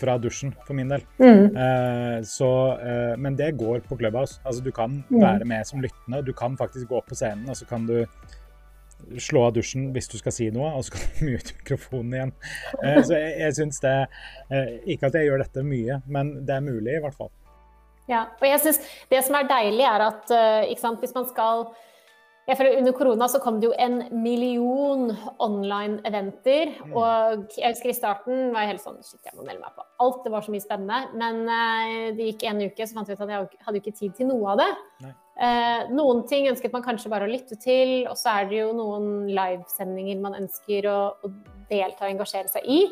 fra 0.02 0.18
dusjen, 0.18 0.52
for 0.66 0.76
min 0.76 0.90
del. 0.90 1.04
Mm. 1.22 1.56
Eh, 1.56 2.20
så, 2.26 2.52
eh, 2.82 3.18
men 3.22 3.38
det 3.38 3.54
går 3.62 3.84
på 3.86 3.98
Clubhouse. 4.00 4.42
Altså, 4.44 4.64
du 4.66 4.72
kan 4.76 5.04
mm. 5.08 5.20
være 5.22 5.48
med 5.48 5.68
som 5.70 5.84
lyttende. 5.84 6.24
Du 6.26 6.34
kan 6.34 6.58
faktisk 6.58 6.90
gå 6.90 6.98
opp 6.98 7.12
på 7.12 7.18
scenen, 7.20 7.46
og 7.50 7.60
så 7.60 7.70
kan 7.70 7.86
du 7.86 8.00
slå 9.22 9.46
av 9.48 9.54
dusjen 9.56 9.90
hvis 9.96 10.10
du 10.12 10.18
skal 10.20 10.36
si 10.36 10.50
noe, 10.54 10.72
og 10.78 10.86
så 10.86 10.96
kan 10.96 11.06
du 11.08 11.22
mute 11.32 11.58
mikrofonen 11.60 12.18
igjen. 12.18 12.34
Eh, 12.82 13.00
så 13.04 13.18
jeg, 13.18 13.36
jeg 13.44 13.58
syns 13.60 13.84
det 13.84 13.94
eh, 14.00 14.74
Ikke 14.94 15.12
at 15.12 15.20
jeg 15.20 15.30
gjør 15.30 15.46
dette 15.46 15.64
mye, 15.68 16.02
men 16.12 16.34
det 16.48 16.58
er 16.58 16.66
mulig, 16.66 16.98
i 16.98 17.04
hvert 17.04 17.18
fall. 17.18 17.32
Ja, 18.10 18.26
og 18.42 18.48
jeg 18.48 18.60
synes 18.64 18.82
Det 19.12 19.22
som 19.24 19.38
er 19.38 19.50
deilig, 19.50 19.86
er 19.88 20.06
at 20.10 20.36
eh, 20.36 20.76
sant, 20.80 21.00
hvis 21.04 21.16
man 21.16 21.28
skal 21.30 21.70
jeg 22.50 22.58
for 22.58 22.68
Under 22.68 22.94
korona 22.98 23.28
så 23.30 23.40
kom 23.42 23.60
det 23.62 23.70
jo 23.70 23.76
en 23.80 24.00
million 24.24 25.12
online-eventer. 25.44 26.74
Mm. 26.88 26.96
Og 26.98 27.58
jeg 27.58 27.76
husker 27.76 27.92
i 27.92 27.96
starten 27.96 28.50
var 28.52 28.66
jeg 28.66 28.74
helt 28.74 28.84
sånn 28.84 29.00
Shit, 29.06 29.22
jeg 29.28 29.38
må 29.38 29.46
melde 29.46 29.62
meg 29.62 29.76
på 29.78 29.86
alt. 30.04 30.24
Det 30.26 30.34
var 30.34 30.46
så 30.46 30.54
mye 30.54 30.64
spennende. 30.64 31.00
Men 31.22 31.44
uh, 31.46 32.10
det 32.18 32.32
gikk 32.32 32.48
en 32.50 32.64
uke, 32.66 32.88
så 32.88 32.98
fant 32.98 33.12
vi 33.12 33.16
ut 33.16 33.24
at 33.28 33.36
jeg 33.36 33.62
hadde 33.68 33.78
jo 33.78 33.84
ikke 33.86 34.00
tid 34.02 34.18
til 34.18 34.32
noe 34.34 34.56
av 34.56 34.64
det. 34.64 34.72
Uh, 35.42 35.88
noen 35.94 36.26
ting 36.30 36.50
ønsket 36.50 36.74
man 36.74 36.86
kanskje 36.86 37.14
bare 37.14 37.30
å 37.30 37.32
lytte 37.32 37.58
til, 37.62 38.04
og 38.10 38.18
så 38.20 38.36
er 38.36 38.52
det 38.52 38.60
jo 38.60 38.76
noen 38.78 39.32
livesendinger 39.32 40.22
man 40.22 40.38
ønsker 40.42 40.90
å, 40.92 41.00
å 41.22 41.34
delta 41.72 42.08
og 42.08 42.16
engasjere 42.16 42.52
seg 42.52 42.68
i. 42.68 42.84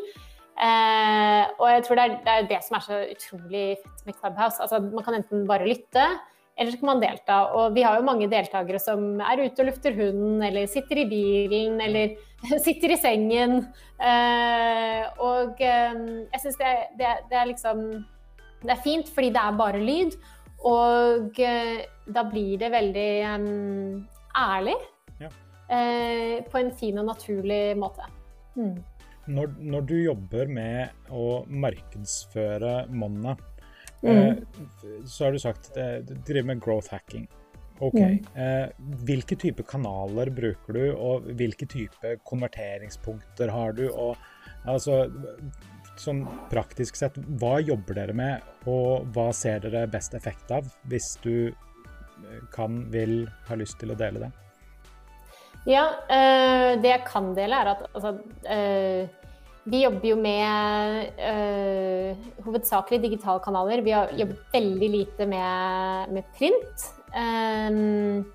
Uh, 0.59 1.45
og 1.55 1.69
jeg 1.71 1.83
tror 1.85 1.99
det 1.99 2.05
er, 2.05 2.15
det 2.23 2.33
er, 2.33 2.47
det 2.49 2.63
som 2.65 2.75
er 2.75 2.83
så 2.83 2.97
utrolig 3.07 3.67
fett 3.79 4.07
med 4.07 4.17
Clubhouse. 4.17 4.59
Altså, 4.61 4.81
man 4.83 5.05
kan 5.05 5.15
enten 5.19 5.45
bare 5.49 5.67
lytte, 5.69 6.05
eller 6.59 6.71
så 6.71 6.77
kan 6.77 6.89
man 6.91 6.99
delta. 7.01 7.37
Og 7.55 7.75
vi 7.75 7.85
har 7.87 7.95
jo 7.95 8.07
mange 8.07 8.27
deltakere 8.31 8.81
som 8.83 9.21
er 9.23 9.45
ute 9.45 9.63
og 9.63 9.69
lufter 9.69 9.95
hunden, 9.95 10.41
eller 10.43 10.67
sitter 10.67 10.99
i 10.99 11.07
bilen, 11.07 11.79
eller 11.79 12.17
sitter 12.65 12.95
i 12.95 12.99
sengen. 12.99 13.61
Uh, 13.95 15.03
og 15.23 15.55
uh, 15.55 16.03
jeg 16.33 16.43
syns 16.43 16.59
det, 16.59 16.73
det, 16.99 17.15
det, 17.31 17.37
er 17.39 17.49
liksom 17.53 17.81
Det 18.63 18.73
er 18.75 18.83
fint 18.83 19.07
fordi 19.15 19.31
det 19.35 19.45
er 19.45 19.59
bare 19.63 19.79
lyd. 19.83 20.19
Og 20.67 21.39
uh, 21.39 21.79
da 22.11 22.27
blir 22.27 22.59
det 22.59 22.73
veldig 22.75 23.09
ærlig. 24.35 24.79
Ja. 25.19 25.29
på 26.49 26.57
en 26.57 26.69
fin 26.73 26.97
og 26.97 27.05
naturlig 27.05 27.77
måte. 27.77 28.05
Mm. 28.55 28.79
Når, 29.29 29.51
når, 29.61 29.83
du 29.85 29.95
jobber 29.99 30.49
med 30.49 31.11
å 31.13 31.43
markedsføre 31.45 32.87
Monna, 32.89 33.35
Mm. 34.01 34.17
Eh, 34.17 34.35
så 35.05 35.25
har 35.25 35.31
du 35.31 35.39
sagt 35.39 35.71
at 35.77 36.07
du 36.07 36.15
driver 36.27 36.53
med 36.53 36.63
growth 36.63 36.91
hacking. 36.93 37.27
OK. 37.79 37.99
Mm. 37.99 38.19
Eh, 38.35 38.69
hvilke 39.07 39.35
type 39.39 39.63
kanaler 39.67 40.31
bruker 40.35 40.75
du, 40.75 40.83
og 40.95 41.27
hvilke 41.39 41.67
type 41.69 42.15
konverteringspunkter 42.27 43.51
har 43.55 43.75
du? 43.77 43.87
Og 43.89 44.17
altså 44.67 45.05
sånn 45.99 46.25
praktisk 46.51 46.99
sett, 46.99 47.17
hva 47.39 47.57
jobber 47.59 47.97
dere 47.97 48.15
med, 48.15 48.43
og 48.71 49.07
hva 49.15 49.29
ser 49.35 49.63
dere 49.65 49.87
best 49.91 50.15
effekt 50.15 50.51
av, 50.55 50.67
hvis 50.91 51.13
du 51.23 51.49
eh, 51.51 52.43
kan, 52.55 52.85
vil, 52.91 53.25
har 53.47 53.59
lyst 53.59 53.79
til 53.81 53.91
å 53.91 53.99
dele 53.99 54.27
det? 54.27 54.31
Ja, 55.67 55.83
det 56.79 56.87
jeg 56.87 57.01
kan 57.03 57.33
dele, 57.35 57.57
er 57.59 57.67
at 57.73 57.81
altså 57.91 58.13
vi 59.67 59.83
jobber 59.83 60.07
jo 60.07 60.15
med 60.19 61.19
øh, 61.19 62.27
hovedsakelig 62.45 63.01
digitale 63.03 63.41
kanaler. 63.43 63.83
Vi 63.85 63.93
har 63.93 64.13
jobbet 64.17 64.39
veldig 64.53 64.89
lite 64.89 65.27
med, 65.27 66.13
med 66.15 66.23
print. 66.37 66.87
Um, 67.09 68.25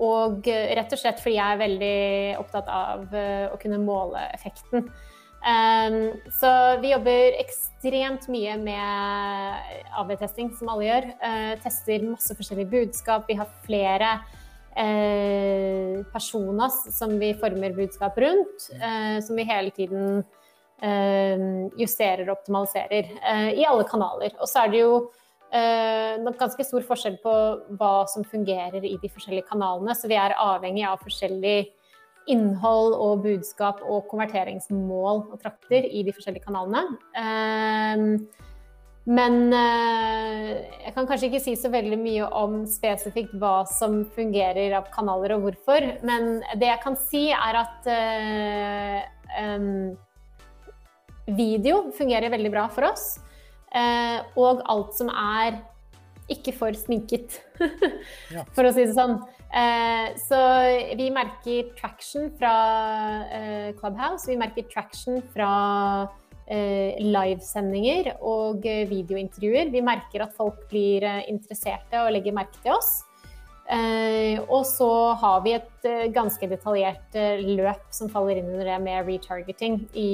og 0.00 0.44
rett 0.46 0.92
og 0.92 1.00
slett 1.00 1.20
fordi 1.22 1.36
jeg 1.38 1.54
er 1.54 1.60
veldig 1.60 1.98
opptatt 2.40 2.70
av 2.72 3.04
uh, 3.12 3.52
å 3.52 3.60
kunne 3.60 3.80
måle 3.82 4.22
effekten. 4.36 4.88
Um, 5.46 6.16
så 6.34 6.50
vi 6.82 6.90
jobber 6.90 7.36
ekstremt 7.42 8.26
mye 8.32 8.56
med 8.58 9.92
AV-testing, 10.00 10.50
som 10.58 10.72
alle 10.72 10.88
gjør. 10.88 11.10
Uh, 11.20 11.52
tester 11.62 12.08
masse 12.08 12.36
forskjellige 12.38 12.72
budskap. 12.72 13.28
Vi 13.28 13.38
har 13.38 13.52
flere 13.66 14.16
uh, 14.76 16.02
personas 16.12 16.82
som 16.98 17.16
vi 17.20 17.34
former 17.40 17.76
budskap 17.76 18.18
rundt. 18.18 18.68
som 19.26 19.36
vi 19.36 19.44
hele 19.48 19.70
tiden 19.70 20.24
Eh, 20.76 21.44
justerer 21.80 22.26
og 22.28 22.34
optimaliserer 22.34 23.06
eh, 23.16 23.50
i 23.56 23.64
alle 23.64 23.86
kanaler. 23.88 24.34
Og 24.36 24.48
så 24.50 24.66
er 24.66 24.72
det 24.74 24.82
jo 24.82 24.98
eh, 25.48 26.20
ganske 26.36 26.66
stor 26.68 26.84
forskjell 26.84 27.16
på 27.22 27.32
hva 27.80 27.94
som 28.12 28.26
fungerer 28.28 28.84
i 28.84 28.98
de 29.00 29.08
forskjellige 29.08 29.48
kanalene. 29.48 29.96
Så 29.96 30.10
vi 30.10 30.18
er 30.20 30.36
avhengig 30.36 30.84
av 30.84 31.00
forskjellig 31.00 31.70
innhold 32.28 32.92
og 32.98 33.22
budskap 33.24 33.80
og 33.86 34.04
konverteringsmål 34.10 35.22
og 35.30 35.40
trakter 35.40 35.86
i 35.86 36.02
de 36.04 36.12
forskjellige 36.12 36.44
kanalene. 36.44 36.84
Men 39.06 39.52
jeg 39.54 40.92
kan 40.96 41.06
kanskje 41.06 41.28
ikke 41.28 41.42
si 41.44 41.52
så 41.54 41.70
veldig 41.70 41.98
mye 42.00 42.26
om 42.34 42.64
spesifikt 42.66 43.36
hva 43.38 43.60
som 43.70 44.00
fungerer 44.16 44.74
av 44.74 44.88
kanaler 44.90 45.36
og 45.36 45.44
hvorfor. 45.44 45.86
Men 46.02 46.40
det 46.58 46.72
jeg 46.72 46.82
kan 46.82 46.98
si, 46.98 47.28
er 47.30 47.60
at 47.60 47.86
Video 51.26 51.90
fungerer 51.94 52.30
veldig 52.30 52.50
bra 52.54 52.66
for 52.70 52.86
oss. 52.86 53.16
Eh, 53.74 54.18
og 54.38 54.62
alt 54.70 54.94
som 54.94 55.10
er 55.10 55.58
ikke 56.30 56.54
for 56.54 56.74
sminket, 56.78 57.40
for 58.54 58.66
å 58.66 58.70
si 58.74 58.84
det 58.86 58.94
sånn. 58.94 59.18
Eh, 59.50 60.14
så 60.22 60.38
vi 60.98 61.08
merker 61.14 61.72
traction 61.78 62.30
fra 62.38 62.54
eh, 63.26 63.74
Clubhouse. 63.78 64.28
Vi 64.30 64.38
merker 64.38 64.68
traction 64.70 65.18
fra 65.34 65.50
livesendinger 66.46 68.12
og 68.22 68.62
videointervjuer. 68.62 69.72
Vi 69.72 69.82
merker 69.82 70.22
at 70.22 70.36
folk 70.38 70.60
blir 70.70 71.02
interesserte 71.26 72.04
og 72.04 72.12
legger 72.14 72.36
merke 72.36 72.60
til 72.62 72.76
oss. 72.76 73.00
Eh, 73.66 74.38
og 74.46 74.62
så 74.68 74.88
har 75.18 75.40
vi 75.42 75.56
et 75.56 75.86
eh, 75.88 76.06
ganske 76.14 76.46
detaljert 76.46 77.16
eh, 77.18 77.42
løp 77.58 77.88
som 77.90 78.10
faller 78.12 78.38
inn 78.38 78.52
under 78.52 78.68
det 78.68 78.76
med 78.84 79.08
retargeting 79.08 79.80
i 79.98 80.10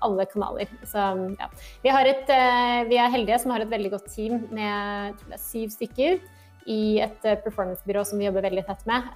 alle 0.00 0.24
kanaler. 0.30 0.70
Så 0.88 0.96
ja. 1.36 1.48
Vi, 1.82 1.90
et, 1.92 2.30
vi, 2.88 2.96
er 2.96 3.12
heldige 3.12 3.36
som 3.42 3.52
har 3.52 3.60
et 3.60 3.68
veldig 3.68 3.90
godt 3.92 4.06
team 4.14 4.46
med 4.48 5.20
syv 5.36 5.74
stykker 5.74 6.22
i 6.72 6.80
et 7.04 7.20
performancebyrå 7.20 8.06
som 8.08 8.16
vi 8.16 8.24
jobber 8.30 8.46
veldig 8.46 8.64
tett 8.64 8.88
med, 8.88 9.12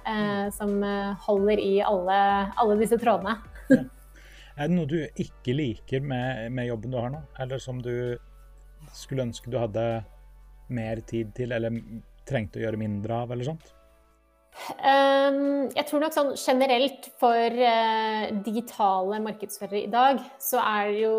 som 0.53 0.77
holder 1.25 1.57
i 1.57 1.73
alle, 1.81 2.19
alle 2.61 2.77
disse 2.83 3.01
trådene. 3.01 3.39
Ja. 3.73 3.81
Er 4.53 4.69
det 4.69 4.75
noe 4.77 4.89
du 4.89 4.99
ikke 5.01 5.55
liker 5.57 6.03
med, 6.05 6.51
med 6.53 6.67
jobben 6.69 6.93
du 6.93 6.99
har 6.99 7.09
nå, 7.13 7.23
eller 7.41 7.61
som 7.61 7.79
du 7.81 7.93
skulle 8.93 9.25
ønske 9.25 9.49
du 9.49 9.57
hadde 9.57 10.03
mer 10.73 11.01
tid 11.09 11.31
til, 11.37 11.55
eller 11.55 11.73
trengte 12.29 12.59
å 12.59 12.65
gjøre 12.67 12.81
mindre 12.81 13.23
av, 13.23 13.33
eller 13.33 13.49
sånt? 13.49 13.71
Um, 14.79 15.67
jeg 15.73 15.83
tror 15.89 16.03
nok 16.03 16.13
sånn 16.15 16.29
generelt 16.39 17.09
for 17.19 17.35
uh, 17.35 18.27
digitale 18.45 19.19
markedsførere 19.25 19.81
i 19.81 19.89
dag, 19.91 20.21
så 20.39 20.61
er 20.61 20.91
jo 21.01 21.15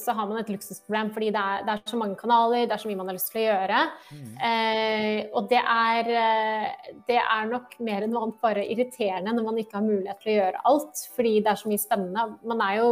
Så 0.00 0.14
har 0.16 0.26
man 0.26 0.40
et 0.40 0.50
luksusproblem 0.50 1.12
fordi 1.14 1.28
det 1.34 1.42
er, 1.42 1.62
det 1.66 1.74
er, 1.74 1.82
så 1.90 2.00
mange 2.00 2.18
kanaler, 2.18 2.64
det 2.66 2.74
er 2.74 2.82
så 2.82 2.90
mye 2.90 2.98
man 2.98 3.12
har 3.12 3.18
lyst 3.18 3.30
til 3.30 3.42
å 3.42 3.46
gjøre. 3.46 3.84
Mm. 4.10 4.32
Uh, 4.40 5.20
og 5.38 5.52
det 5.52 5.60
er, 5.60 6.10
uh, 6.10 6.90
det 7.10 7.20
er 7.20 7.52
nok 7.52 7.78
mer 7.84 8.06
enn 8.06 8.14
noe 8.14 8.26
annet 8.26 8.42
bare 8.42 8.66
irriterende 8.66 9.36
når 9.36 9.48
man 9.50 9.62
ikke 9.62 9.78
har 9.78 9.86
mulighet 9.86 10.22
til 10.24 10.32
å 10.32 10.36
gjøre 10.40 10.66
alt, 10.72 11.06
fordi 11.14 11.36
det 11.44 11.52
er 11.52 11.62
så 11.62 11.70
mye 11.70 11.84
spennende. 11.84 12.26
Man 12.48 12.64
er 12.64 12.80
jo 12.80 12.90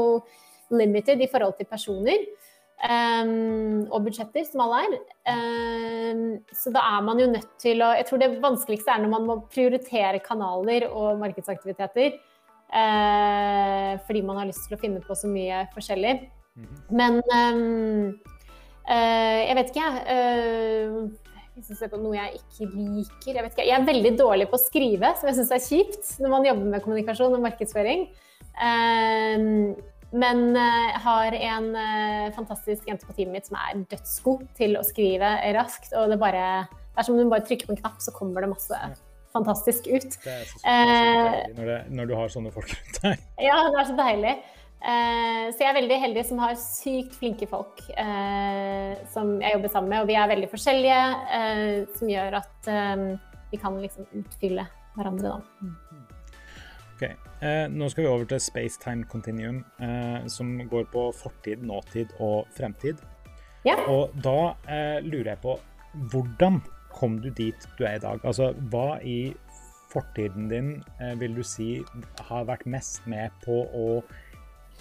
limited 0.72 1.20
i 1.20 1.30
forhold 1.32 1.58
til 1.58 1.68
personer. 1.68 2.28
Um, 2.82 3.84
og 3.94 4.08
budsjetter, 4.08 4.42
som 4.48 4.64
alle 4.64 4.80
er. 4.82 4.94
Um, 5.30 6.22
så 6.50 6.72
da 6.74 6.82
er 6.96 7.04
man 7.06 7.20
jo 7.22 7.28
nødt 7.30 7.52
til 7.62 7.78
å 7.78 7.92
Jeg 7.94 8.08
tror 8.08 8.18
det 8.18 8.32
vanskeligste 8.42 8.90
er 8.90 9.04
når 9.04 9.12
man 9.12 9.28
må 9.28 9.36
prioritere 9.52 10.18
kanaler 10.24 10.88
og 10.90 11.20
markedsaktiviteter. 11.22 12.18
Uh, 12.72 14.00
fordi 14.06 14.22
man 14.26 14.40
har 14.40 14.48
lyst 14.48 14.66
til 14.66 14.74
å 14.74 14.80
finne 14.82 15.02
på 15.04 15.14
så 15.14 15.30
mye 15.30 15.66
forskjellig. 15.76 16.14
Mm 16.56 16.64
-hmm. 16.66 16.80
Men 16.90 17.12
um, 17.38 18.20
uh, 18.90 19.40
jeg 19.46 19.56
vet 19.56 19.70
ikke, 19.70 19.86
jeg. 19.90 20.96
Uh, 21.06 21.10
hvis 21.52 21.82
jeg 21.82 21.90
noe 22.00 22.16
jeg 22.16 22.38
ikke 22.40 22.66
liker 22.74 23.34
jeg, 23.36 23.44
ikke, 23.44 23.66
jeg, 23.66 23.80
er 23.80 23.84
veldig 23.84 24.18
dårlig 24.18 24.48
på 24.48 24.56
å 24.56 24.62
skrive, 24.62 25.14
som 25.20 25.28
jeg 25.28 25.36
syns 25.36 25.50
er 25.52 25.66
kjipt 25.68 26.20
når 26.20 26.30
man 26.30 26.46
jobber 26.46 26.64
med 26.64 26.82
kommunikasjon 26.82 27.34
og 27.34 27.44
markedsføring. 27.44 28.08
Um, 28.56 29.76
men 30.12 30.52
jeg 30.52 30.92
uh, 30.92 31.00
har 31.06 31.36
en 31.38 31.68
uh, 31.72 32.32
fantastisk 32.36 32.88
jente 32.88 33.08
på 33.08 33.14
teamet 33.16 33.38
mitt 33.38 33.48
som 33.48 33.56
er 33.60 33.84
dødsgod 33.90 34.44
til 34.58 34.76
å 34.76 34.84
skrive 34.84 35.30
raskt. 35.56 35.94
Og 35.96 36.12
det, 36.12 36.18
bare, 36.20 36.66
det 36.68 37.00
er 37.00 37.08
som 37.08 37.16
om 37.16 37.22
du 37.22 37.32
bare 37.32 37.46
trykker 37.48 37.70
på 37.70 37.76
en 37.76 37.80
knapp, 37.80 38.00
så 38.04 38.14
kommer 38.16 38.44
det 38.44 38.52
masse 38.52 38.80
fantastisk 39.32 39.88
ut. 39.88 40.18
Det 40.20 40.34
er 40.34 40.48
så, 40.50 40.58
så 40.60 40.74
deilig 40.74 41.54
når, 41.56 41.70
det, 41.70 41.78
når, 41.96 42.10
du 42.10 42.16
har 42.18 42.34
sånne 42.34 42.52
folk 42.52 42.68
rundt 42.74 43.00
deg. 43.06 43.24
Ja, 43.40 43.56
det 43.72 43.80
er 43.80 43.88
så 43.88 43.96
deilig. 43.96 44.34
Så 44.82 45.62
jeg 45.62 45.68
er 45.70 45.76
veldig 45.76 45.96
heldig 46.02 46.22
som 46.26 46.40
har 46.42 46.56
sykt 46.58 47.12
flinke 47.14 47.46
folk 47.46 47.84
som 49.12 49.36
jeg 49.38 49.54
jobber 49.54 49.70
sammen 49.70 49.92
med. 49.92 50.02
Og 50.02 50.10
vi 50.10 50.16
er 50.18 50.32
veldig 50.32 50.48
forskjellige, 50.50 50.98
som 51.94 52.10
gjør 52.10 52.40
at 52.40 52.72
vi 53.52 53.60
kan 53.62 53.78
liksom 53.78 54.10
utfylle 54.18 54.66
hverandre. 54.96 55.38
da. 55.38 55.91
Ok, 57.02 57.10
eh, 57.42 57.68
Nå 57.70 57.88
skal 57.90 58.04
vi 58.04 58.08
over 58.08 58.24
til 58.30 58.40
space-time 58.40 59.04
continuum, 59.10 59.64
eh, 59.82 60.26
som 60.30 60.68
går 60.70 60.84
på 60.92 61.08
fortid, 61.18 61.64
nåtid 61.66 62.12
og 62.20 62.46
fremtid. 62.54 63.00
Ja. 63.66 63.74
Og 63.90 64.12
da 64.22 64.54
eh, 64.70 65.02
lurer 65.02 65.32
jeg 65.32 65.40
på 65.42 65.56
hvordan 66.12 66.60
kom 66.94 67.18
du 67.18 67.30
dit 67.30 67.66
du 67.78 67.82
er 67.84 67.96
i 67.96 68.02
dag? 68.04 68.20
Altså, 68.22 68.52
hva 68.70 69.00
i 69.02 69.34
fortiden 69.90 70.46
din 70.48 70.70
eh, 71.00 71.18
vil 71.18 71.34
du 71.34 71.42
si 71.42 71.82
har 72.28 72.46
vært 72.46 72.66
mest 72.70 73.02
med 73.10 73.34
på 73.42 73.64
å 73.66 73.88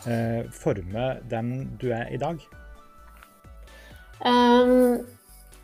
eh, 0.05 0.45
forme 0.53 1.07
den 1.33 1.71
du 1.81 1.89
er 1.89 2.05
i 2.13 2.21
dag? 2.21 2.37
Um, 4.21 5.01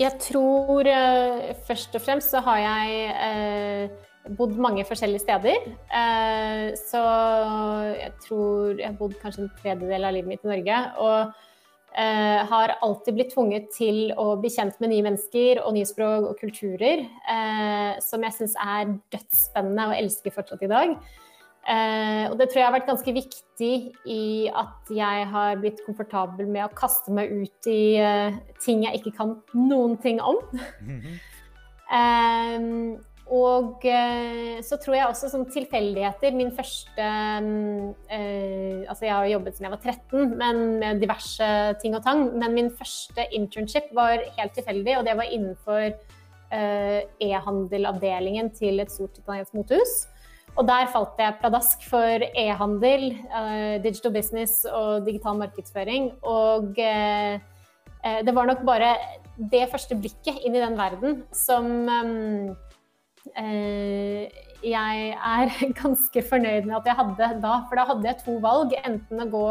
jeg 0.01 0.17
tror 0.25 0.89
uh, 0.89 1.53
først 1.69 1.93
og 1.93 2.01
fremst 2.01 2.33
så 2.33 2.41
har 2.41 2.65
jeg 2.65 3.91
bodd 4.37 4.55
mange 4.59 4.85
forskjellige 4.87 5.23
steder. 5.23 5.67
Eh, 5.93 6.69
så 6.79 7.01
jeg 7.95 8.13
tror 8.25 8.79
jeg 8.79 8.87
har 8.87 8.97
bodd 8.99 9.17
kanskje 9.21 9.45
en 9.45 9.53
tredjedel 9.59 10.07
av 10.07 10.15
livet 10.15 10.31
mitt 10.31 10.45
i 10.45 10.51
Norge. 10.51 10.79
Og 11.03 11.19
eh, 11.97 12.41
har 12.51 12.75
alltid 12.85 13.17
blitt 13.17 13.31
tvunget 13.35 13.69
til 13.75 14.11
å 14.19 14.33
bli 14.41 14.51
kjent 14.53 14.79
med 14.83 14.93
nye 14.93 15.05
mennesker 15.09 15.61
og 15.63 15.77
nye 15.77 15.87
språk 15.87 16.31
og 16.31 16.41
kulturer. 16.41 17.05
Eh, 17.05 17.93
som 18.03 18.25
jeg 18.25 18.37
syns 18.39 18.57
er 18.63 18.97
dødsspennende 19.13 19.89
og 19.91 19.97
elsker 20.01 20.35
fortsatt 20.35 20.67
i 20.67 20.73
dag. 20.73 20.99
og 21.67 22.35
det 22.39 22.45
tror 22.47 22.61
jeg 22.61 22.65
har 22.65 22.75
vært 22.77 22.87
ganske 22.87 23.11
viktig 23.11 23.73
i 24.07 24.47
at 24.55 24.87
jeg 24.87 25.25
har 25.27 25.57
blitt 25.59 25.81
komfortabel 25.83 26.47
med 26.47 26.63
å 26.63 26.71
kaste 26.71 27.11
meg 27.11 27.27
ut 27.27 27.67
i 27.67 27.99
ting 28.63 28.85
jeg 28.85 29.01
ikke 29.01 29.17
kan 29.17 29.33
noen 29.51 29.97
ting 29.99 30.21
om. 30.23 30.39
Mm. 33.27 33.35
Og 33.35 33.85
eh, 33.85 34.59
så 34.63 34.77
tror 34.79 34.95
jeg 34.95 35.07
også 35.07 35.29
sånn 35.31 35.47
tilfeldigheter 35.51 36.35
Min 36.35 36.51
første 36.55 37.03
eh, 37.03 38.83
Altså 38.87 39.07
jeg 39.07 39.13
har 39.13 39.27
jobbet 39.33 39.57
siden 39.57 39.67
jeg 39.67 39.75
var 39.75 39.83
13, 39.83 40.35
men 40.39 40.61
med 40.79 41.01
diverse 41.03 41.49
ting 41.81 41.95
og 41.97 42.03
tang. 42.05 42.29
Men 42.39 42.55
min 42.55 42.69
første 42.71 43.27
internship 43.35 43.91
var 43.95 44.23
helt 44.37 44.53
tilfeldig, 44.55 44.99
og 44.99 45.07
det 45.07 45.17
var 45.19 45.31
innenfor 45.33 45.83
eh, 45.89 47.01
e-handelavdelingen 47.23 48.53
til 48.55 48.79
et 48.79 48.93
stort 48.93 49.17
italiensk 49.19 49.57
motehus. 49.57 49.97
Og 50.57 50.65
der 50.65 50.87
falt 50.89 51.19
jeg 51.21 51.37
pladask 51.41 51.83
for 51.89 52.23
e-handel, 52.31 53.11
eh, 53.11 53.75
digital 53.83 54.15
business 54.15 54.63
og 54.71 55.05
digital 55.05 55.37
markedsføring. 55.43 56.13
Og 56.23 56.79
eh, 56.79 57.37
eh, 58.03 58.21
det 58.23 58.33
var 58.33 58.47
nok 58.49 58.63
bare 58.65 58.95
det 59.37 59.67
første 59.69 59.99
blikket 59.99 60.39
inn 60.47 60.55
i 60.55 60.63
den 60.63 60.79
verden 60.79 61.21
som 61.35 61.67
Eh, 61.91 62.55
jeg 63.35 65.09
er 65.13 65.55
ganske 65.81 66.23
fornøyd 66.29 66.67
med 66.67 66.77
at 66.79 66.87
jeg 66.89 66.99
hadde 66.99 67.31
da, 67.43 67.55
for 67.67 67.79
da 67.79 67.87
hadde 67.91 68.07
jeg 68.09 68.21
to 68.23 68.37
valg. 68.43 68.75
Enten 68.83 69.23
å 69.23 69.29
gå 69.31 69.47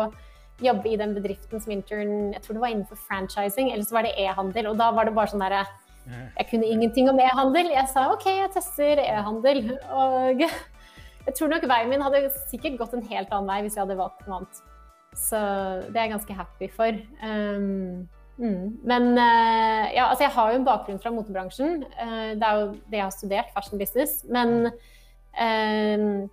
jobbe 0.65 0.89
i 0.89 0.97
den 0.97 1.13
bedriften 1.17 1.61
som 1.61 1.75
intern, 1.75 2.33
jeg 2.33 2.43
tror 2.45 2.57
det 2.57 2.63
var 2.63 2.73
innenfor 2.73 3.01
franchising, 3.09 3.73
eller 3.73 3.85
så 3.85 3.99
var 3.99 4.07
det 4.07 4.15
e-handel. 4.21 4.71
Og 4.71 4.79
da 4.81 4.91
var 4.97 5.09
det 5.09 5.17
bare 5.17 5.33
sånn 5.33 5.45
derre 5.45 5.67
Jeg 6.07 6.47
kunne 6.53 6.69
ingenting 6.71 7.11
om 7.11 7.19
e-handel. 7.19 7.73
Jeg 7.75 7.91
sa 7.91 8.07
OK, 8.13 8.29
jeg 8.31 8.53
tester 8.55 9.03
e-handel. 9.03 9.75
Og 9.91 10.45
jeg 11.27 11.35
tror 11.35 11.51
nok 11.51 11.67
veien 11.67 11.91
min 11.91 12.05
hadde 12.05 12.29
sikkert 12.47 12.79
gått 12.79 12.95
en 12.95 13.07
helt 13.11 13.33
annen 13.33 13.51
vei 13.51 13.65
hvis 13.67 13.77
jeg 13.77 13.83
hadde 13.85 13.99
valgt 13.99 14.23
noe 14.27 14.41
annet. 14.41 14.63
Så 15.17 15.41
det 15.89 15.97
er 15.97 16.07
jeg 16.07 16.15
ganske 16.15 16.37
happy 16.39 16.69
for. 16.71 17.01
Um, 17.25 18.07
Mm. 18.37 18.77
Men 18.85 19.13
uh, 19.17 19.85
ja, 19.95 20.11
altså 20.11 20.27
jeg 20.27 20.35
har 20.35 20.53
jo 20.53 20.59
en 20.61 20.67
bakgrunn 20.67 21.01
fra 21.01 21.13
motebransjen. 21.15 21.85
Uh, 21.97 22.33
det 22.37 22.45
er 22.45 22.61
jo 22.61 22.67
det 22.85 22.99
jeg 22.99 23.05
har 23.05 23.15
studert, 23.15 23.55
fashion 23.55 23.81
business. 23.81 24.19
Men 24.29 24.69
uh, 24.69 26.27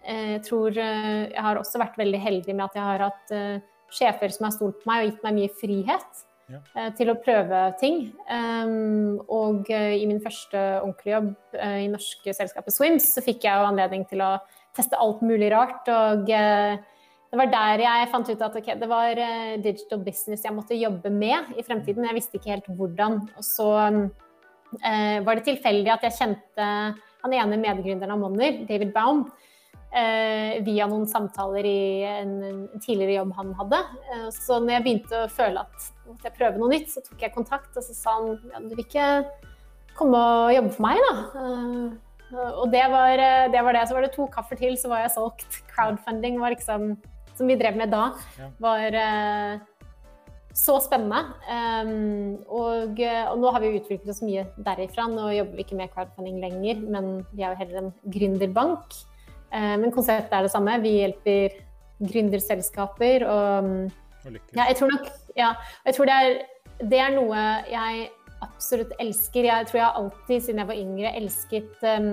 jeg 0.00 0.40
tror 0.46 0.76
jeg 0.76 1.42
har 1.42 1.58
også 1.58 1.80
vært 1.80 1.96
veldig 1.98 2.18
heldig 2.22 2.54
med 2.54 2.64
at 2.68 2.76
jeg 2.78 2.84
har 2.84 3.02
hatt 3.02 3.32
sjefer 3.90 4.30
som 4.30 4.46
har 4.46 4.52
stolt 4.54 4.76
på 4.78 4.86
meg 4.86 5.02
og 5.02 5.08
gitt 5.08 5.24
meg 5.24 5.34
mye 5.34 5.52
frihet 5.58 6.20
ja. 6.52 6.60
til 6.94 7.10
å 7.10 7.16
prøve 7.18 7.62
ting. 7.80 7.98
Og 9.34 9.66
i 9.74 10.06
min 10.06 10.22
første 10.22 10.62
ordentlige 10.78 11.16
jobb 11.16 11.58
i 11.58 11.90
norske 11.90 12.36
selskapet 12.38 12.76
Swims 12.76 13.08
så 13.16 13.24
fikk 13.26 13.48
jeg 13.48 13.50
jo 13.50 13.66
anledning 13.72 14.06
til 14.12 14.22
å 14.22 14.30
teste 14.78 15.00
alt 15.00 15.24
mulig 15.26 15.50
rart. 15.50 15.90
og 15.90 16.30
det 17.30 17.38
var 17.38 17.50
der 17.50 17.84
jeg 17.84 18.08
fant 18.10 18.30
ut 18.30 18.40
at 18.42 18.56
okay, 18.58 18.74
det 18.78 18.88
var 18.90 19.14
uh, 19.14 19.58
digital 19.62 20.00
business 20.02 20.42
jeg 20.46 20.54
måtte 20.54 20.78
jobbe 20.78 21.12
med 21.14 21.52
i 21.54 21.62
fremtiden. 21.62 22.08
Jeg 22.08 22.16
visste 22.16 22.40
ikke 22.40 22.56
helt 22.56 22.70
hvordan. 22.74 23.20
Og 23.38 23.44
så 23.46 23.68
uh, 23.76 25.18
var 25.22 25.38
det 25.38 25.46
tilfeldig 25.46 25.92
at 25.94 26.08
jeg 26.08 26.16
kjente 26.18 26.66
han 27.20 27.36
ene 27.36 27.60
medgründeren 27.60 28.16
av 28.16 28.18
Monner, 28.18 28.64
David 28.66 28.90
Baum, 28.96 29.28
uh, 29.94 30.56
via 30.66 30.88
noen 30.90 31.06
samtaler 31.10 31.68
i 31.70 31.82
en, 32.08 32.32
en 32.48 32.82
tidligere 32.82 33.20
jobb 33.20 33.36
han 33.38 33.54
hadde. 33.60 33.80
så 34.34 34.58
når 34.58 34.74
jeg 34.74 34.86
begynte 34.88 35.22
å 35.22 35.30
føle 35.30 35.62
at 35.62 35.86
måtte 36.08 36.26
jeg 36.26 36.38
prøve 36.40 36.58
noe 36.58 36.72
nytt, 36.72 36.90
så 36.90 37.04
tok 37.06 37.22
jeg 37.22 37.34
kontakt, 37.36 37.70
og 37.76 37.86
så 37.86 37.94
sa 37.94 38.16
han 38.16 38.32
ja, 38.50 38.64
du 38.64 38.74
vil 38.74 38.88
ikke 38.88 39.06
komme 40.00 40.18
og 40.18 40.56
jobbe 40.56 40.74
for 40.74 40.88
meg, 40.88 40.98
da? 41.06 41.14
og 42.30 42.66
det 42.70 42.82
var, 42.90 43.22
det 43.50 43.62
var 43.66 43.74
det. 43.74 43.86
Så 43.86 43.94
var 43.94 44.06
det 44.06 44.12
to 44.14 44.26
kaffer 44.30 44.58
til, 44.58 44.76
så 44.78 44.90
var 44.90 45.02
jeg 45.02 45.14
solgt. 45.14 45.62
Crowdfunding 45.70 46.38
var 46.42 46.54
liksom 46.54 46.92
som 47.40 47.50
vi 47.50 47.58
drev 47.60 47.78
med 47.80 47.92
da, 47.92 48.10
var 48.62 48.96
uh, 48.96 49.62
så 50.56 50.76
spennende. 50.84 51.22
Um, 51.48 52.36
og, 52.46 53.00
og, 53.00 53.36
nå 53.40 53.54
har 53.54 53.64
vi 53.64 53.74
utviklet 53.78 54.12
oss 54.12 54.22
mye 54.24 54.44
derifra. 54.60 55.08
Nå 55.10 55.30
jobber 55.38 55.56
vi 55.56 55.66
ikke 55.66 55.80
med 55.80 55.94
crowdfunding 55.94 56.40
lenger, 56.42 56.84
men 56.84 57.10
vi 57.32 57.44
er 57.44 57.54
jo 57.54 57.62
heller 57.62 57.82
en 57.82 57.90
gründerbank. 58.04 59.00
Uh, 59.50 59.76
men 59.80 59.90
konseptet 59.94 60.36
er 60.36 60.46
det 60.46 60.52
samme. 60.54 60.76
Vi 60.84 60.98
hjelper 61.00 61.58
gründerselskaper 62.00 63.26
og 63.28 63.66
ja, 64.56 64.66
jeg 64.68 64.76
tror 64.78 64.90
nok 64.92 65.06
ja, 65.36 65.50
jeg 65.84 65.96
tror 65.96 66.08
det 66.08 66.16
er, 66.16 66.34
det 66.88 67.00
er 67.00 67.14
noe 67.14 67.44
jeg 67.68 68.08
absolutt 68.44 68.92
elsker. 69.00 69.48
Jeg 69.48 69.68
tror 69.68 69.80
jeg 69.80 69.98
alltid 70.02 70.44
siden 70.44 70.62
jeg 70.62 70.70
var 70.70 70.80
yngre 70.80 71.14
elsket 71.20 71.84
um, 71.84 72.10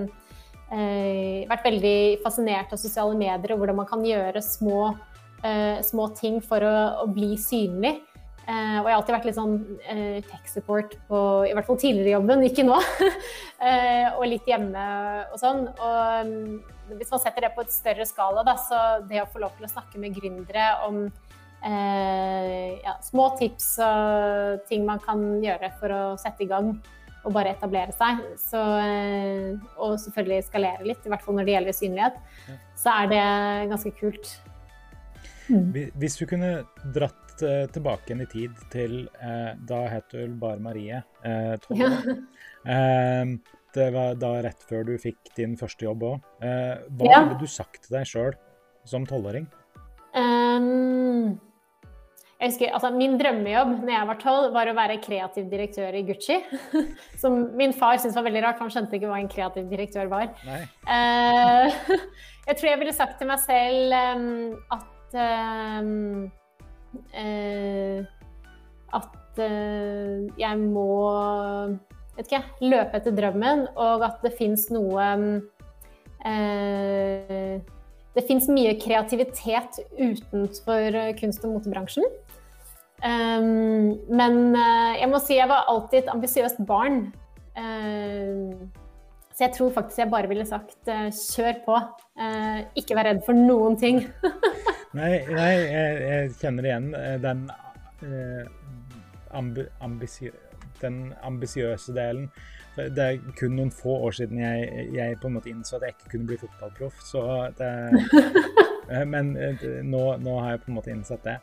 uh, 0.72 1.38
Vært 1.48 1.68
veldig 1.68 1.98
fascinert 2.24 2.72
av 2.74 2.80
sosiale 2.80 3.16
medier 3.18 3.54
og 3.54 3.62
hvordan 3.62 3.80
man 3.80 3.88
kan 3.88 4.04
gjøre 4.04 4.42
små, 4.44 4.92
små 5.86 6.08
ting 6.18 6.40
for 6.42 6.64
å, 6.66 6.76
å 7.04 7.08
bli 7.14 7.36
synlig. 7.38 8.00
Uh, 8.48 8.80
og 8.80 8.86
jeg 8.86 8.94
har 8.94 8.96
alltid 8.96 9.12
vært 9.12 9.26
litt 9.28 9.36
sånn 9.36 9.56
uh, 9.60 10.18
tech 10.24 10.46
support 10.48 10.94
på 11.10 11.18
i 11.44 11.50
hvert 11.52 11.66
fall 11.68 11.76
tidligere 11.82 12.14
jobben, 12.14 12.44
ikke 12.46 12.64
nå. 12.64 12.78
uh, 12.80 14.06
og 14.16 14.24
litt 14.24 14.48
hjemme 14.48 14.84
og 15.34 15.36
sånn. 15.36 15.66
Og 15.68 16.30
um, 16.30 16.94
hvis 16.96 17.12
man 17.12 17.20
setter 17.20 17.44
det 17.44 17.50
på 17.52 17.66
et 17.66 17.74
større 17.74 18.06
skala, 18.08 18.46
da, 18.48 18.56
så 18.56 18.80
det 19.10 19.20
å 19.20 19.28
få 19.28 19.42
lov 19.44 19.52
til 19.58 19.68
å 19.68 19.72
snakke 19.74 20.00
med 20.00 20.16
gründere 20.16 20.70
om 20.88 21.08
ja, 21.58 22.92
små 23.02 23.32
tips 23.34 23.80
og 23.82 24.60
ting 24.68 24.84
man 24.86 25.00
kan 25.02 25.24
gjøre 25.42 25.72
for 25.80 25.90
å 25.90 26.02
sette 26.22 26.44
i 26.44 26.46
gang 26.46 26.68
og 27.26 27.32
bare 27.34 27.50
etablere 27.50 27.90
seg, 27.98 28.20
så, 28.38 28.60
og 29.74 29.96
selvfølgelig 30.04 30.46
skalere 30.46 30.86
litt, 30.86 31.02
i 31.02 31.10
hvert 31.10 31.24
fall 31.26 31.34
når 31.34 31.48
det 31.48 31.56
gjelder 31.56 31.76
synlighet, 31.80 32.22
så 32.78 32.94
er 32.94 33.10
det 33.10 33.24
ganske 33.74 33.92
kult. 33.98 34.30
Mm. 35.48 35.92
Hvis 35.96 36.18
du 36.20 36.26
kunne 36.28 36.50
dratt 36.94 37.42
uh, 37.42 37.64
tilbake 37.72 38.10
igjen 38.10 38.24
i 38.24 38.28
tid 38.28 38.64
til 38.72 38.98
uh, 39.22 39.54
Da 39.68 39.84
het 39.88 40.12
du 40.12 40.34
bare 40.40 40.60
Marie. 40.60 41.00
Uh, 41.24 41.56
ja. 41.78 41.90
det 43.74 43.88
var 43.94 44.18
da 44.20 44.32
rett 44.44 44.64
før 44.68 44.84
du 44.88 44.94
fikk 45.00 45.32
din 45.36 45.56
første 45.56 45.86
jobb 45.86 46.04
òg. 46.04 46.30
hva 46.42 47.08
ja. 47.08 47.20
hadde 47.20 47.38
du 47.40 47.46
sagt 47.48 47.84
til 47.86 47.98
deg 47.98 48.08
sjøl 48.08 48.36
som 48.88 49.06
tolvåring? 49.08 49.46
Um, 50.16 51.36
jeg 52.38 52.52
husker, 52.52 52.70
altså, 52.70 52.90
min 52.94 53.16
drømmejobb 53.18 53.72
når 53.82 53.92
jeg 53.92 54.08
var 54.08 54.18
tolv, 54.22 54.52
var 54.54 54.68
å 54.70 54.74
være 54.76 55.00
kreativ 55.02 55.48
direktør 55.50 55.96
i 55.98 56.04
Gucci. 56.06 56.36
Som 57.22 57.40
min 57.58 57.74
far 57.74 57.98
syntes 57.98 58.14
var 58.14 58.28
veldig 58.28 58.44
rart, 58.44 58.60
for 58.60 58.68
han 58.68 58.74
skjønte 58.76 58.94
ikke 58.98 59.10
hva 59.10 59.18
en 59.18 59.32
kreativ 59.32 59.66
direktør 59.72 60.10
var. 60.12 60.30
jeg 62.48 62.54
tror 62.60 62.70
jeg 62.70 62.80
ville 62.84 62.94
sagt 62.94 63.18
til 63.18 63.30
meg 63.30 63.42
selv 63.42 63.96
um, 63.98 64.54
at 64.76 64.86
um, 65.14 66.30
eh, 67.12 68.04
at 68.96 69.40
eh, 69.42 70.26
jeg 70.38 70.60
må 70.60 70.88
vet 72.16 72.26
ikke, 72.26 72.42
løpe 72.64 72.98
etter 72.98 73.16
drømmen, 73.16 73.66
og 73.78 74.04
at 74.06 74.22
det 74.24 74.34
fins 74.38 74.68
noe 74.74 75.08
eh, 76.26 77.58
Det 78.16 78.24
fins 78.26 78.48
mye 78.50 78.74
kreativitet 78.80 79.78
utenfor 79.94 80.96
kunst- 81.20 81.44
og 81.46 81.52
motebransjen. 81.54 82.08
Um, 82.98 83.94
men 84.10 84.56
jeg 84.98 85.06
må 85.06 85.20
si 85.22 85.36
jeg 85.36 85.46
var 85.46 85.68
alltid 85.70 86.00
et 86.00 86.10
ambisiøst 86.10 86.58
barn. 86.66 87.12
Uh, 87.54 88.58
så 89.30 89.44
jeg 89.44 89.54
tror 89.54 89.70
faktisk 89.76 90.00
jeg 90.02 90.10
bare 90.10 90.32
ville 90.32 90.48
sagt 90.48 90.90
kjør 90.90 91.60
på. 91.62 91.78
ikke 92.74 92.96
vær 92.98 93.12
redd 93.12 93.22
for 93.28 93.38
noen 93.38 93.78
ting. 93.78 94.02
Nei, 94.96 95.18
nei 95.28 95.48
jeg, 95.52 95.96
jeg, 96.00 96.28
kjenner 96.40 96.68
igjen 96.68 96.86
eh, 96.96 97.16
den, 97.20 97.42
eh, 98.06 98.46
ambisiø, 99.84 100.30
den 100.80 101.00
ambisiøse 101.28 101.92
delen. 101.96 102.30
Det 102.78 103.04
er 103.04 103.18
kun 103.36 103.56
noen 103.58 103.72
få 103.74 103.96
år 104.06 104.14
siden 104.20 104.38
jeg, 104.40 104.86
jeg, 104.94 105.18
på 105.20 105.28
en 105.28 105.36
måte 105.36 105.50
innså 105.50 105.76
at 105.76 105.88
jeg 105.88 105.96
ikke 105.96 106.12
kunne 106.14 106.30
bli 106.30 106.38
fotballproff. 106.40 107.02
Så 107.04 107.24
det, 107.58 107.72
eh, 108.88 109.04
men 109.12 109.34
eh, 109.36 109.66
nå, 109.84 110.02
nå, 110.24 110.38
har 110.40 110.54
jeg 110.54 110.64
på 110.64 110.72
en 110.72 110.80
måte 110.80 110.94
innsett 110.94 111.28
det. 111.28 111.38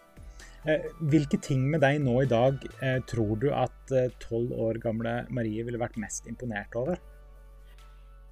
Hvilke 0.97 1.37
ting 1.45 1.67
med 1.69 1.83
deg 1.83 1.99
nå 2.01 2.15
i 2.23 2.29
dag 2.29 2.63
tror 3.05 3.35
du 3.37 3.51
at 3.53 3.91
tolv 4.17 4.49
år 4.65 4.79
gamle 4.81 5.11
Marie 5.29 5.61
ville 5.61 5.77
vært 5.77 5.99
mest 6.01 6.25
imponert 6.25 6.73
over? 6.73 6.97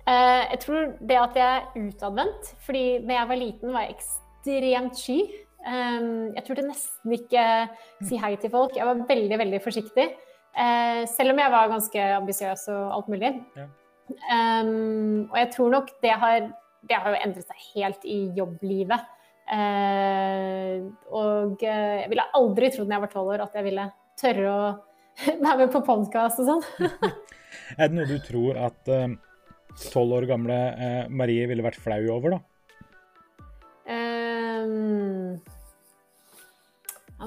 Jeg 0.10 0.58
tror 0.66 0.96
det 0.98 1.20
at 1.22 1.38
jeg 1.38 1.60
er 1.60 1.86
utadvendt. 1.92 2.56
fordi 2.66 2.84
da 3.06 3.20
jeg 3.20 3.30
var 3.30 3.42
liten, 3.44 3.70
var 3.70 3.86
jeg 3.86 3.94
ekstremt 4.00 4.23
ekstremt 4.44 5.00
sky. 5.00 5.22
Um, 5.64 6.34
jeg 6.36 6.44
turte 6.44 6.66
nesten 6.68 7.16
ikke 7.16 7.44
si 8.04 8.20
hei 8.20 8.36
til 8.40 8.52
folk. 8.52 8.76
Jeg 8.76 8.88
var 8.88 9.06
veldig, 9.08 9.40
veldig 9.40 9.62
forsiktig. 9.64 10.10
Uh, 10.54 11.04
selv 11.10 11.34
om 11.34 11.40
jeg 11.40 11.54
var 11.54 11.72
ganske 11.72 12.04
ambisiøs 12.20 12.68
og 12.74 12.84
alt 12.98 13.10
mulig. 13.14 13.32
Ja. 13.58 13.68
Um, 14.28 15.30
og 15.32 15.38
jeg 15.40 15.50
tror 15.56 15.72
nok 15.72 15.92
det 16.04 16.12
har, 16.12 16.50
det 16.84 17.00
har 17.00 17.14
jo 17.16 17.22
endret 17.24 17.48
seg 17.48 17.68
helt 17.74 18.04
i 18.06 18.20
jobblivet. 18.36 19.10
Uh, 19.44 20.92
og 21.12 21.64
uh, 21.64 21.96
jeg 22.02 22.10
ville 22.12 22.32
aldri 22.36 22.70
trodd 22.72 22.88
når 22.88 22.96
jeg 22.96 23.06
var 23.06 23.12
tolv 23.12 23.34
år 23.34 23.44
at 23.44 23.58
jeg 23.60 23.68
ville 23.68 23.90
tørre 24.20 24.52
å 24.52 24.64
være 25.46 25.58
med 25.64 25.74
på 25.74 25.84
podkast 25.88 26.44
og 26.44 26.50
sånn. 26.52 26.90
er 27.80 27.88
det 27.88 27.96
noe 27.96 28.10
du 28.10 28.18
tror 28.24 28.60
at 28.68 28.96
tolv 29.90 30.20
år 30.20 30.28
gamle 30.30 30.58
Marie 31.10 31.48
ville 31.50 31.66
vært 31.66 31.82
flau 31.82 32.02
over, 32.14 32.36
da? 32.36 32.53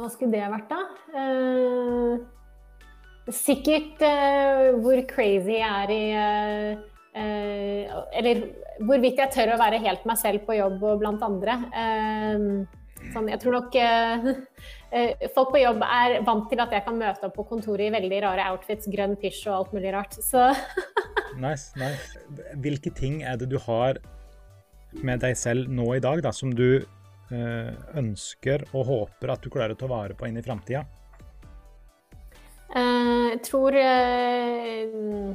Hva 0.06 0.12
skulle 0.14 0.36
det 0.36 0.46
vært, 0.52 0.70
da? 0.70 0.80
Uh, 1.16 2.14
sikkert 3.34 4.02
uh, 4.06 4.76
hvor 4.82 5.00
crazy 5.10 5.58
jeg 5.58 5.66
er 5.66 5.92
i 5.94 6.02
uh, 6.14 6.74
Eller 8.14 8.44
hvorvidt 8.86 9.18
jeg 9.22 9.32
tør 9.34 9.54
å 9.54 9.60
være 9.60 9.80
helt 9.82 10.04
meg 10.06 10.18
selv 10.20 10.44
på 10.46 10.58
jobb 10.58 10.82
og 10.84 10.98
blant 11.00 11.22
andre. 11.24 11.54
Sånn, 13.14 13.30
jeg 13.32 13.40
tror 13.40 13.54
nok 13.56 13.78
folk 15.36 15.54
på 15.54 15.62
jobb 15.62 15.80
er 15.86 16.18
vant 16.26 16.44
til 16.50 16.60
at 16.60 16.74
jeg 16.76 16.84
kan 16.84 16.98
møte 17.00 17.30
opp 17.30 17.38
på 17.38 17.46
kontoret 17.48 17.86
i 17.86 17.94
veldig 17.94 18.18
rare 18.26 18.50
outfits, 18.52 18.90
grønn 18.92 19.16
pysj 19.16 19.46
og 19.48 19.54
alt 19.62 19.72
mulig 19.78 19.94
rart. 19.96 20.18
Så 20.20 20.50
Nice, 21.46 21.72
nice. 21.80 22.20
Hvilke 22.60 22.92
ting 22.92 23.22
er 23.24 23.40
det 23.40 23.48
du 23.48 23.56
har 23.64 23.96
med 25.00 25.24
deg 25.24 25.40
selv 25.40 25.72
nå 25.72 25.88
i 25.96 26.04
dag 26.04 26.20
da, 26.26 26.36
som 26.36 26.52
du 26.52 26.84
Eh, 26.84 26.95
ønsker 27.30 28.62
og 28.72 28.86
håper 28.86 29.32
at 29.34 29.42
du 29.42 29.50
klarer 29.50 29.74
å 29.74 29.80
ta 29.80 29.88
vare 29.90 30.14
på 30.14 30.28
inn 30.28 30.38
i 30.38 30.44
framtida? 30.46 30.84
Eh, 32.76 33.26
jeg 33.32 33.40
tror 33.46 33.76
uh, 33.76 35.34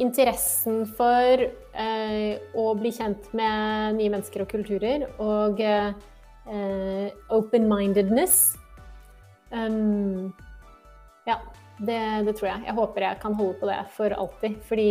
interessen 0.00 0.84
for 0.96 1.44
å 2.54 2.66
bli 2.78 2.92
kjent 2.94 3.28
med 3.36 3.98
nye 3.98 4.12
mennesker 4.12 4.44
og 4.44 4.52
kulturer 4.54 5.04
og 5.20 5.60
open-mindedness 7.34 8.38
um, 9.50 10.32
Ja, 11.28 11.36
det, 11.78 11.98
det, 12.28 12.34
tror 12.38 12.48
jeg. 12.50 12.64
Jeg 12.68 12.76
håper 12.78 13.06
jeg 13.08 13.20
kan 13.20 13.36
holde 13.36 13.58
på 13.60 13.68
det 13.68 13.78
for 13.96 14.16
alltid. 14.16 14.56
Fordi 14.68 14.90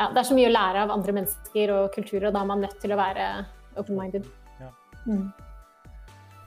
ja, 0.00 0.08
det 0.08 0.22
er 0.22 0.28
så 0.30 0.36
mye 0.36 0.48
å 0.48 0.54
lære 0.54 0.82
av 0.86 0.92
andre 0.94 1.12
mennesker 1.18 1.72
og 1.74 1.90
kulturer, 1.92 2.30
og 2.30 2.36
da 2.36 2.40
er 2.40 2.48
man 2.48 2.62
nødt 2.64 2.78
til 2.80 2.94
å 2.94 3.00
være 3.00 3.24
open-minded. 3.80 4.28
Ja. 4.62 4.70
Mm. 5.04 5.26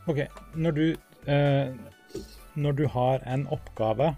OK. 0.10 0.24
Når 0.58 0.78
du, 0.80 0.86
eh, 1.30 2.24
når 2.58 2.80
du 2.80 2.88
har 2.96 3.22
en 3.30 3.46
oppgave 3.54 4.16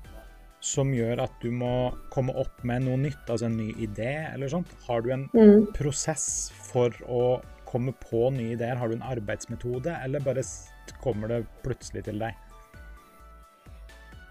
som 0.63 0.93
gjør 0.95 1.25
at 1.25 1.35
du 1.43 1.49
må 1.53 1.91
komme 2.15 2.33
opp 2.39 2.63
med 2.63 2.87
noe 2.87 2.97
nytt, 3.01 3.27
altså 3.27 3.49
en 3.49 3.59
ny 3.59 3.67
idé 3.83 4.13
eller 4.31 4.49
sånt, 4.55 4.71
har 4.87 5.03
du 5.03 5.11
en 5.13 5.27
mm. 5.35 5.67
prosess 5.75 6.47
for 6.71 6.95
å 7.03 7.25
komme 7.67 7.91
på 8.07 8.29
nye 8.33 8.55
ideer? 8.55 8.79
Har 8.79 8.87
du 8.87 8.95
en 8.95 9.05
arbeidsmetode, 9.05 9.99
eller 9.99 10.23
bare 10.23 10.47
kommer 11.03 11.35
det 11.35 11.43
plutselig 11.65 12.07
til 12.07 12.23
deg? 12.23 12.39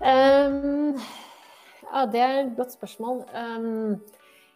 Um, 0.01 0.97
ja, 1.93 2.09
det 2.11 2.25
er 2.25 2.37
et 2.41 2.57
godt 2.57 2.73
spørsmål. 2.75 3.27
Um, 3.37 4.01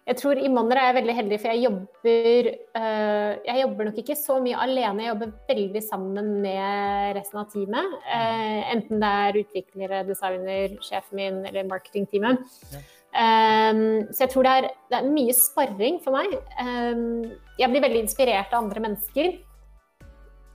jeg 0.09 0.16
tror 0.16 0.38
i 0.40 0.49
Monner 0.49 0.79
er 0.81 0.94
veldig 0.97 1.14
heldig, 1.18 1.38
for 1.42 1.53
jeg 1.53 1.66
jobber 1.66 2.47
uh, 2.81 3.33
Jeg 3.44 3.61
jobber 3.61 3.88
nok 3.90 3.99
ikke 4.01 4.16
så 4.16 4.38
mye 4.40 4.61
alene, 4.64 5.05
jeg 5.05 5.12
jobber 5.12 5.35
veldig 5.51 5.83
sammen 5.85 6.31
med 6.44 7.18
resten 7.18 7.42
av 7.42 7.51
teamet. 7.53 7.99
Uh, 8.07 8.61
enten 8.73 9.05
det 9.05 9.11
er 9.25 9.40
utviklere, 9.42 10.01
designer, 10.09 10.79
sjefen 10.87 11.21
min 11.21 11.42
eller 11.51 11.68
marketingteamet. 11.68 12.40
Ja. 12.73 12.83
Um, 13.09 14.09
så 14.12 14.25
jeg 14.25 14.33
tror 14.33 14.49
det 14.49 14.57
er, 14.57 14.71
det 14.88 14.97
er, 14.99 15.12
mye 15.12 15.37
sparring 15.37 16.01
for 16.05 16.16
meg. 16.16 16.35
Um, 16.57 17.29
jeg 17.61 17.68
blir 17.73 17.85
veldig 17.85 18.05
inspirert 18.07 18.53
av 18.53 18.64
andre 18.64 18.85
mennesker. 18.88 19.33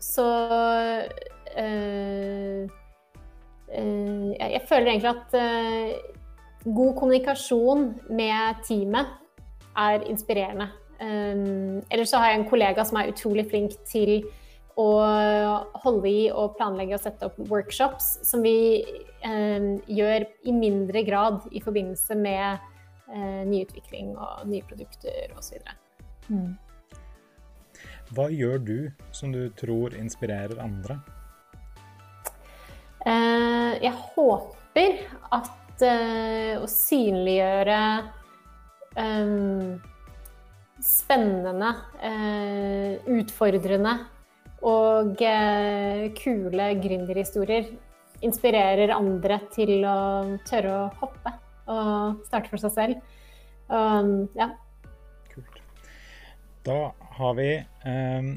Så 0.02 0.30
uh, 1.54 2.62
jeg, 3.74 4.50
jeg, 4.50 4.66
føler 4.70 4.96
egentlig 4.96 5.13
at 5.13 5.30
god 6.63 6.96
kommunikasjon 6.98 7.92
med 8.13 8.63
teamet 8.66 9.20
er 9.77 10.05
inspirerende. 10.09 10.69
Um, 11.01 11.81
ellers 11.91 12.13
så 12.13 12.21
har 12.21 12.31
jeg 12.31 12.39
en 12.41 12.49
kollega 12.49 12.86
som 12.86 12.99
er 12.99 13.12
utrolig 13.12 13.47
flink 13.49 13.75
til 13.89 14.21
å 14.79 14.89
holde 15.83 16.09
i 16.09 16.21
og 16.33 16.55
planlegge 16.57 16.95
og 16.97 17.03
sette 17.03 17.27
opp 17.27 17.38
workshops 17.49 18.15
som 18.25 18.41
vi 18.45 18.81
um, 19.25 19.75
gjør 19.86 20.25
i 20.49 20.53
mindre 20.55 21.03
grad 21.05 21.43
i 21.53 21.62
forbindelse 21.62 22.17
med 22.17 22.62
uh, 23.12 23.41
nyutvikling 23.49 24.13
og 24.15 24.45
nye 24.49 24.65
produkter 24.69 25.33
osv. 25.38 25.59
Mm. 26.29 26.53
Hva 28.13 28.29
gjør 28.33 28.62
du 28.62 28.77
som 29.15 29.33
du 29.33 29.45
tror 29.59 29.97
inspirerer 29.97 30.62
andre? 30.62 30.99
Uh, 33.03 33.75
jeg 33.81 33.93
håper 34.15 35.03
at 35.36 35.59
å 35.83 36.67
synliggjøre 36.69 37.77
spennende, 40.84 41.69
utfordrende 43.10 43.93
og 44.63 45.21
kule 46.19 46.67
gründerhistorier 46.84 47.71
inspirerer 48.23 48.93
andre 48.95 49.39
til 49.53 49.84
å 49.88 49.97
tørre 50.47 50.75
å 50.75 50.88
hoppe 51.01 51.34
og 51.71 52.23
starte 52.27 52.51
for 52.51 52.62
seg 52.62 52.73
selv. 52.75 53.19
Um, 53.67 54.29
ja. 54.38 54.49
Kult. 55.32 55.62
Da 56.67 56.79
har 57.17 57.38
vi 57.39 57.49
um, 57.88 58.34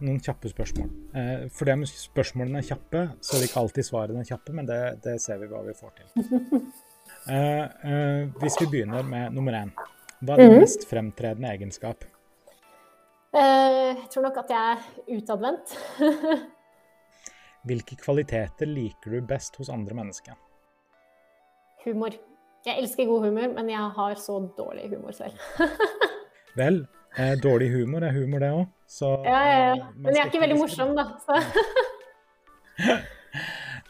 noen 0.00 0.20
kjappe 0.24 0.50
spørsmål. 0.52 0.88
Eh, 1.16 1.46
for 1.52 1.68
det 1.68 1.76
med 1.80 1.90
spørsmålene 1.92 2.62
er 2.62 2.68
kjappe, 2.70 3.04
så 3.20 3.36
er 3.36 3.42
det 3.42 3.50
ikke 3.50 3.64
alltid 3.64 3.88
svarene 3.88 4.22
er 4.24 4.30
kjappe, 4.30 4.54
men 4.56 4.68
det, 4.68 4.80
det 5.04 5.18
ser 5.22 5.40
vi 5.42 5.50
hva 5.50 5.64
vi 5.66 5.76
får 5.78 5.98
til. 6.00 6.14
Eh, 7.28 7.66
uh, 7.84 8.30
hvis 8.40 8.54
vi 8.62 8.66
begynner 8.72 9.04
med 9.04 9.34
nummer 9.36 9.52
én. 9.52 9.68
Hva 10.20 10.36
er 10.36 10.44
din 10.44 10.56
mm. 10.56 10.62
mest 10.64 10.88
fremtredende 10.88 11.52
egenskap? 11.56 12.08
jeg 13.30 14.08
tror 14.10 14.24
nok 14.24 14.38
at 14.40 14.48
jeg 14.50 14.72
er 14.72 15.18
utadvendt. 15.20 15.74
Hvilke 17.68 17.96
kvaliteter 18.00 18.66
liker 18.66 19.14
du 19.14 19.20
best 19.28 19.58
hos 19.60 19.70
andre 19.70 19.94
mennesker? 19.94 20.34
Humor. 21.84 22.16
Jeg 22.66 22.76
elsker 22.82 23.08
god 23.08 23.26
humor, 23.28 23.52
men 23.56 23.70
jeg 23.72 23.92
har 23.96 24.14
så 24.20 24.38
dårlig 24.56 24.88
humor 24.90 25.14
selv. 25.16 25.36
Vel, 26.60 26.82
eh, 27.16 27.36
dårlig 27.40 27.70
humor 27.72 28.04
er 28.04 28.16
humor, 28.16 28.42
det 28.42 28.50
òg. 28.52 28.66
Ja, 29.00 29.12
ja, 29.24 29.60
ja. 29.60 29.74
Eh, 29.76 29.86
men 29.96 30.16
jeg 30.16 30.24
er 30.24 30.32
ikke 30.32 30.42
veldig 30.42 30.58
morsom, 30.60 30.96
da. 30.98 31.04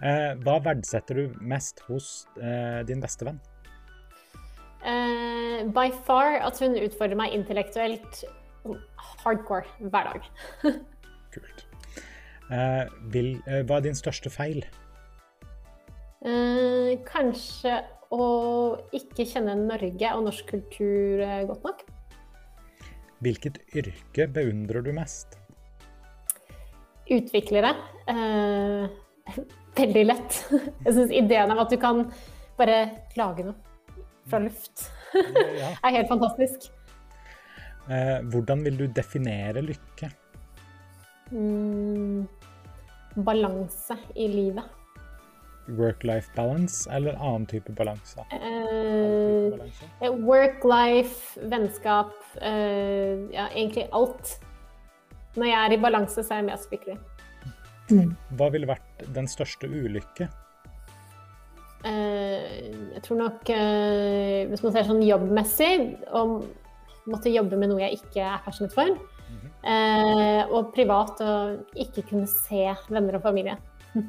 eh, 0.07 0.31
hva 0.45 0.59
verdsetter 0.67 1.23
du 1.23 1.41
mest 1.41 1.83
hos 1.89 2.13
eh, 2.39 2.83
din 2.87 3.03
beste 3.03 3.27
venn? 3.27 3.41
Uh, 4.81 5.69
by 5.77 5.91
far 6.07 6.39
at 6.41 6.57
hun 6.63 6.73
utfordrer 6.81 7.19
meg 7.21 7.35
intellektuelt 7.37 8.23
hardcore 9.21 9.69
hver 9.93 10.09
dag. 10.09 10.29
Kult. 11.35 11.67
Uh, 12.49 12.89
vil, 13.13 13.35
uh, 13.45 13.61
hva 13.69 13.79
er 13.79 13.91
din 13.91 13.99
største 13.99 14.33
feil? 14.33 14.65
kanskje 17.09 17.79
å 18.13 18.25
ikke 18.93 19.25
kjenne 19.25 19.55
Norge 19.57 20.11
og 20.13 20.27
norsk 20.27 20.51
kultur 20.51 21.23
godt 21.49 21.63
nok. 21.65 21.81
Hvilket 23.25 23.57
yrke 23.73 24.27
beundrer 24.29 24.85
du 24.85 24.91
mest? 24.93 25.39
Utviklere. 27.09 27.73
Veldig 29.81 30.05
lett. 30.11 30.43
Jeg 30.85 30.93
syns 30.93 31.17
ideen 31.23 31.57
av 31.57 31.65
at 31.65 31.73
du 31.73 31.81
kan 31.81 32.05
bare 32.61 32.83
lage 33.17 33.49
noe 33.49 33.70
fra 34.29 34.43
luft, 34.43 34.91
det 35.15 35.69
er 35.85 35.97
helt 35.97 36.11
fantastisk. 36.11 36.69
Eh, 37.91 38.19
hvordan 38.33 38.65
vil 38.67 38.77
du 38.83 38.85
definere 38.95 39.65
lykke? 39.65 40.11
Mm, 41.31 42.27
balanse 43.25 43.97
i 44.19 44.29
livet 44.31 44.77
work-life 45.79 46.31
balance 46.37 46.91
eller 46.91 47.15
annen 47.15 47.47
type 47.47 47.73
balanse? 47.73 48.21
Uh, 48.33 50.17
Work-life, 50.27 51.41
vennskap, 51.43 52.13
eh, 52.41 53.19
ja, 53.33 53.49
egentlig 53.55 53.89
alt. 53.93 54.39
Når 55.37 55.47
jeg 55.47 55.59
er 55.65 55.73
i 55.73 55.81
balanse, 55.81 56.23
så 56.23 56.35
er 56.35 56.43
jeg 56.43 56.49
mest 56.51 56.73
lykkelig. 56.75 56.97
Hva 58.39 58.51
ville 58.55 58.71
vært 58.71 59.05
den 59.15 59.29
største 59.31 59.69
ulykke? 59.71 60.29
Uh, 61.81 62.93
jeg 62.93 63.01
tror 63.07 63.17
nok 63.17 63.51
Hvis 64.51 64.63
man 64.67 64.73
ser 64.75 64.85
sånn 64.85 65.01
jobbmessig, 65.07 65.73
å 66.13 66.43
måtte 67.09 67.33
jobbe 67.33 67.57
med 67.57 67.71
noe 67.73 67.81
jeg 67.87 68.03
ikke 68.03 68.27
er 68.27 68.43
passionate 68.45 68.77
for. 68.77 68.91
Mm 69.31 69.39
-hmm. 69.39 70.51
og 70.51 70.73
privat 70.75 71.21
å 71.21 71.57
ikke 71.75 72.03
kunne 72.03 72.27
se 72.27 72.75
venner 72.89 73.15
og 73.17 73.23
familie. 73.23 73.57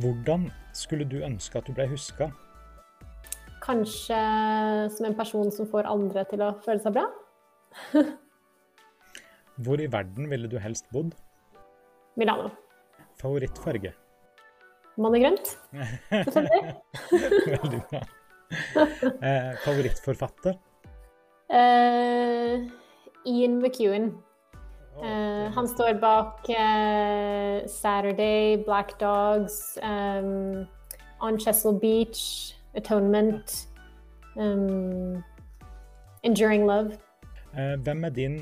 Hvordan 0.00 0.50
skulle 0.72 1.04
du 1.04 1.22
ønske 1.24 1.58
at 1.58 1.66
du 1.66 1.72
ble 1.72 1.86
huska? 1.86 2.30
Kanskje 3.62 4.20
som 4.90 5.06
en 5.06 5.16
person 5.18 5.50
som 5.52 5.66
får 5.66 5.86
andre 5.90 6.24
til 6.30 6.42
å 6.42 6.54
føle 6.64 6.80
seg 6.80 6.92
bra. 6.92 7.06
Hvor 9.64 9.80
i 9.80 9.90
verden 9.92 10.30
ville 10.30 10.48
du 10.48 10.56
helst 10.58 10.86
bodd? 10.94 11.12
Milano. 12.16 12.48
Favorittfarge? 13.20 13.92
Mann 14.98 15.14
i 15.16 15.20
grønt. 15.22 15.52
Veldig 16.10 17.82
bra. 17.90 18.02
Eh, 18.50 19.52
favorittforfatter? 19.62 20.56
Eh, 21.50 22.66
Ian 23.30 23.60
McEwan. 23.60 24.10
Uh, 25.00 25.48
han 25.54 25.68
står 25.68 25.94
bak 26.02 26.48
uh, 26.50 27.66
Saturday, 27.70 28.58
Black 28.64 28.98
Dogs, 29.00 29.78
um, 29.82 30.66
On 31.20 31.38
Chesil 31.38 31.72
Beach, 31.80 32.54
Atonement, 32.74 33.68
um, 34.36 35.22
Enduring 36.22 36.66
Love. 36.66 36.98
Uh, 37.54 37.80
hvem 37.80 38.04
er 38.04 38.08
din 38.08 38.40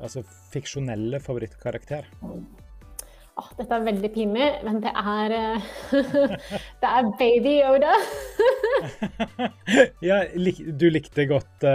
altså, 0.00 0.22
fiksjonelle 0.52 1.20
favorittkarakter? 1.20 2.06
Oh, 3.42 3.48
dette 3.58 3.74
er 3.74 3.86
veldig 3.88 4.10
pinlig, 4.14 4.48
men 4.62 4.78
det 4.84 4.92
er 4.94 5.32
Det 6.82 6.90
er 6.90 7.08
Baby 7.18 7.56
Yoda. 7.58 7.94
ja, 10.10 10.22
du 10.30 10.86
likte 10.94 11.26
godt 11.26 11.66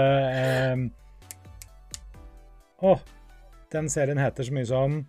å, 2.78 2.94
den 3.74 3.90
serien 3.92 4.22
heter 4.22 4.48
så 4.48 4.56
mye 4.56 4.70
som 4.70 5.02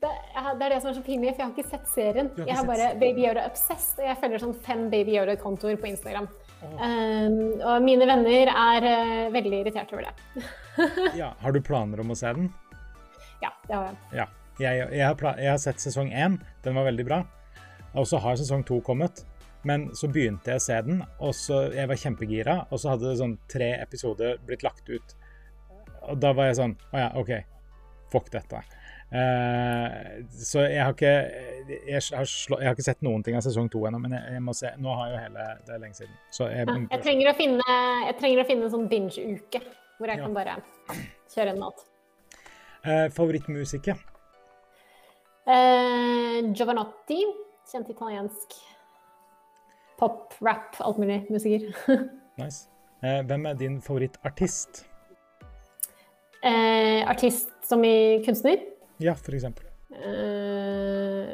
det, 0.00 0.10
ja, 0.34 0.54
det, 0.54 0.64
er 0.66 0.74
det 0.74 0.80
som 0.82 0.90
er 0.90 0.96
så 0.98 1.02
pinlig, 1.04 1.30
for 1.32 1.40
jeg 1.40 1.46
har 1.46 1.52
ikke 1.54 1.70
sett 1.70 1.86
serien. 1.88 2.26
Har 2.36 2.48
jeg 2.50 2.56
har 2.58 2.66
bare 2.68 2.88
Baby 3.00 3.22
Yoda 3.24 3.46
Obsessed, 3.48 4.00
og 4.02 4.10
jeg 4.10 4.18
følger 4.20 4.42
sånn 4.42 4.56
fem 4.66 4.82
Baby 4.92 5.14
Yoda-kontoer 5.16 5.78
på 5.80 5.88
Instagram. 5.88 6.26
Oh. 6.66 6.74
Um, 6.80 7.38
og 7.60 7.84
mine 7.84 8.08
venner 8.08 8.50
er 8.52 8.86
uh, 8.86 9.32
veldig 9.32 9.62
irritert 9.62 9.92
over 9.96 10.08
det. 10.08 10.44
ja, 11.22 11.30
Har 11.40 11.56
du 11.56 11.62
planer 11.64 12.02
om 12.04 12.12
å 12.12 12.18
se 12.18 12.32
den? 12.36 12.50
Ja, 13.40 13.52
det 13.68 13.72
har 13.72 13.88
jeg. 13.88 13.98
Ja. 14.20 14.28
Jeg, 14.60 14.86
jeg, 14.88 15.04
har, 15.04 15.16
jeg, 15.36 15.50
har, 15.52 15.60
sett 15.60 15.82
sesong 15.82 16.12
én, 16.12 16.38
den 16.64 16.78
var 16.78 16.88
veldig 16.88 17.06
bra. 17.08 17.22
Og 17.96 18.06
så 18.08 18.20
har 18.22 18.38
sesong 18.40 18.64
to 18.66 18.80
kommet. 18.84 19.24
Men 19.66 19.88
så 19.98 20.08
begynte 20.12 20.52
jeg 20.52 20.60
å 20.60 20.62
se 20.62 20.76
den, 20.86 21.00
og 21.18 21.32
så 21.34 21.64
jeg 21.74 21.90
var 21.90 21.98
kjempegira, 21.98 22.58
og 22.70 22.78
så 22.78 22.92
hadde 22.92 23.08
det 23.08 23.18
sånn 23.18 23.38
tre 23.50 23.72
episoder 23.82 24.36
blitt 24.46 24.62
lagt 24.62 24.86
ut 24.92 25.16
og 26.10 26.18
da 26.22 26.32
var 26.36 26.50
jeg 26.50 26.58
sånn 26.60 26.74
Å 26.92 27.04
ja, 27.04 27.12
OK. 27.18 27.32
Fuck 28.12 28.30
dette. 28.34 28.62
Uh, 29.06 30.22
så 30.34 30.64
jeg 30.66 30.82
har 30.82 30.92
ikke 30.94 31.12
jeg 31.66 31.94
har, 31.94 32.26
slå, 32.26 32.58
jeg 32.58 32.66
har, 32.66 32.74
ikke 32.74 32.86
sett 32.88 33.04
noen 33.06 33.22
ting 33.26 33.36
av 33.38 33.44
sesong 33.46 33.68
to 33.70 33.84
ennå, 33.86 34.00
men 34.02 34.16
jeg, 34.16 34.34
jeg, 34.36 34.42
må 34.46 34.54
se. 34.56 34.70
Nå 34.82 34.94
har 34.98 35.12
jo 35.12 35.20
hele 35.24 35.46
Det 35.66 35.74
er 35.74 35.82
lenge 35.82 35.98
siden. 35.98 36.16
Så 36.34 36.48
jeg, 36.50 36.66
ja, 36.66 36.76
jeg, 36.90 37.02
trenger, 37.04 37.30
å 37.30 37.36
finne, 37.38 37.78
jeg 38.06 38.18
trenger 38.20 38.42
å 38.42 38.46
finne 38.48 38.66
en 38.68 38.74
sånn 38.74 38.88
binge-uke 38.90 39.62
hvor 39.96 40.12
jeg 40.12 40.20
ja. 40.20 40.26
kan 40.26 40.34
bare 40.36 40.58
kjøre 41.32 41.54
en 41.54 41.62
mat. 41.62 41.86
Uh, 42.86 43.06
favorittmusiker? 43.14 43.98
Uh, 45.46 46.52
Giovanotti. 46.52 47.22
Kjent 47.66 47.88
italiensk 47.90 48.58
pop, 49.98 50.34
rap, 50.44 50.76
alt 50.80 50.98
mulig 50.98 51.24
musiker. 51.30 51.72
nice. 52.42 52.68
hvem 53.00 53.46
er 53.46 53.54
din 53.58 53.80
favorittartist? 53.82 54.84
Eh, 56.46 57.02
artist 57.08 57.50
som 57.66 57.84
i 57.84 58.22
kunstner? 58.26 58.60
Ja, 59.02 59.14
for 59.14 59.34
eksempel. 59.34 59.64
Eh, 59.90 61.32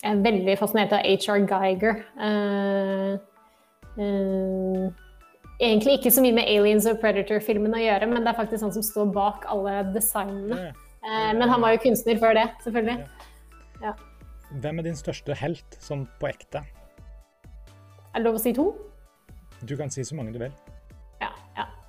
jeg 0.00 0.10
er 0.10 0.24
veldig 0.24 0.56
fascinert 0.58 0.92
av 0.96 1.06
HR 1.06 1.46
Geiger. 1.48 2.02
Eh, 2.26 3.14
eh, 4.04 4.84
egentlig 5.60 5.98
ikke 5.98 6.12
så 6.12 6.24
mye 6.24 6.36
med 6.36 6.50
Aliens 6.50 6.88
og 6.90 7.00
Predator-filmen 7.00 7.76
å 7.76 7.82
gjøre, 7.82 8.10
men 8.10 8.24
det 8.24 8.32
er 8.32 8.40
faktisk 8.42 8.66
han 8.66 8.74
som 8.76 8.84
står 8.84 9.12
bak 9.16 9.48
alle 9.48 9.80
designene. 9.94 10.70
Eh, 10.70 10.86
men 11.00 11.48
han 11.48 11.62
var 11.62 11.72
jo 11.74 11.80
kunstner 11.86 12.18
før 12.20 12.34
det, 12.36 12.46
selvfølgelig. 12.64 12.98
Ja. 13.80 13.94
Hvem 14.60 14.80
er 14.82 14.88
din 14.88 14.98
største 14.98 15.34
helt, 15.38 15.76
sånn 15.80 16.04
på 16.20 16.28
ekte? 16.28 16.64
Er 18.10 18.18
det 18.18 18.26
lov 18.26 18.40
å 18.40 18.42
si 18.42 18.52
to? 18.56 18.64
Du 19.62 19.76
kan 19.78 19.92
si 19.92 20.02
så 20.06 20.16
mange 20.18 20.32
du 20.34 20.40
vil 20.40 20.54
Ja, 21.20 21.30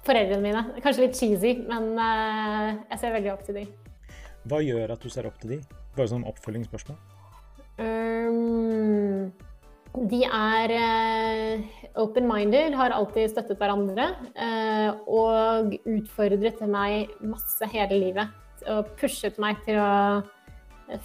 foreldrene 0.06 0.43
mine. 0.43 0.82
Kanskje 0.84 1.08
litt 1.08 1.17
cheesy, 1.17 1.56
men 1.65 1.95
uh, 1.97 2.76
jeg 2.91 3.00
ser 3.02 3.15
veldig 3.15 3.32
opp 3.34 3.45
til 3.47 3.58
dem. 3.62 3.71
Hva 4.52 4.60
gjør 4.62 4.93
at 4.93 5.02
du 5.02 5.10
ser 5.13 5.30
opp 5.30 5.39
til 5.41 5.56
dem? 5.56 5.63
Bare 5.95 6.12
sånn 6.12 6.28
oppfølgingsspørsmål. 6.30 7.00
Um, 7.82 9.32
de 10.12 10.21
er 10.28 10.76
uh, 10.78 11.82
open-minded, 12.04 12.78
har 12.78 12.93
alltid 12.95 13.34
støttet 13.34 13.60
hverandre 13.60 14.12
og 15.10 15.74
utfordret 15.82 16.62
meg 16.69 17.17
masse 17.26 17.67
hele 17.74 17.97
livet. 18.06 18.38
Og 18.69 18.89
pushet 19.00 19.39
meg 19.41 19.62
til 19.65 19.80
å 19.82 20.21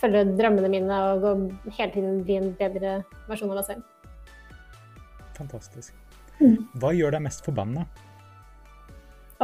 følge 0.00 0.24
drømmene 0.36 0.70
mine 0.70 0.96
og 1.14 1.26
hele 1.76 1.92
tiden 1.94 2.22
bli 2.26 2.40
en 2.40 2.50
bedre 2.58 2.98
versjon 3.28 3.52
av 3.52 3.60
meg 3.60 3.68
selv. 3.68 3.84
Fantastisk. 5.36 5.94
Mm. 6.40 6.58
Hva 6.80 6.92
gjør 6.96 7.16
deg 7.16 7.24
mest 7.24 7.44
forbanna? 7.46 7.86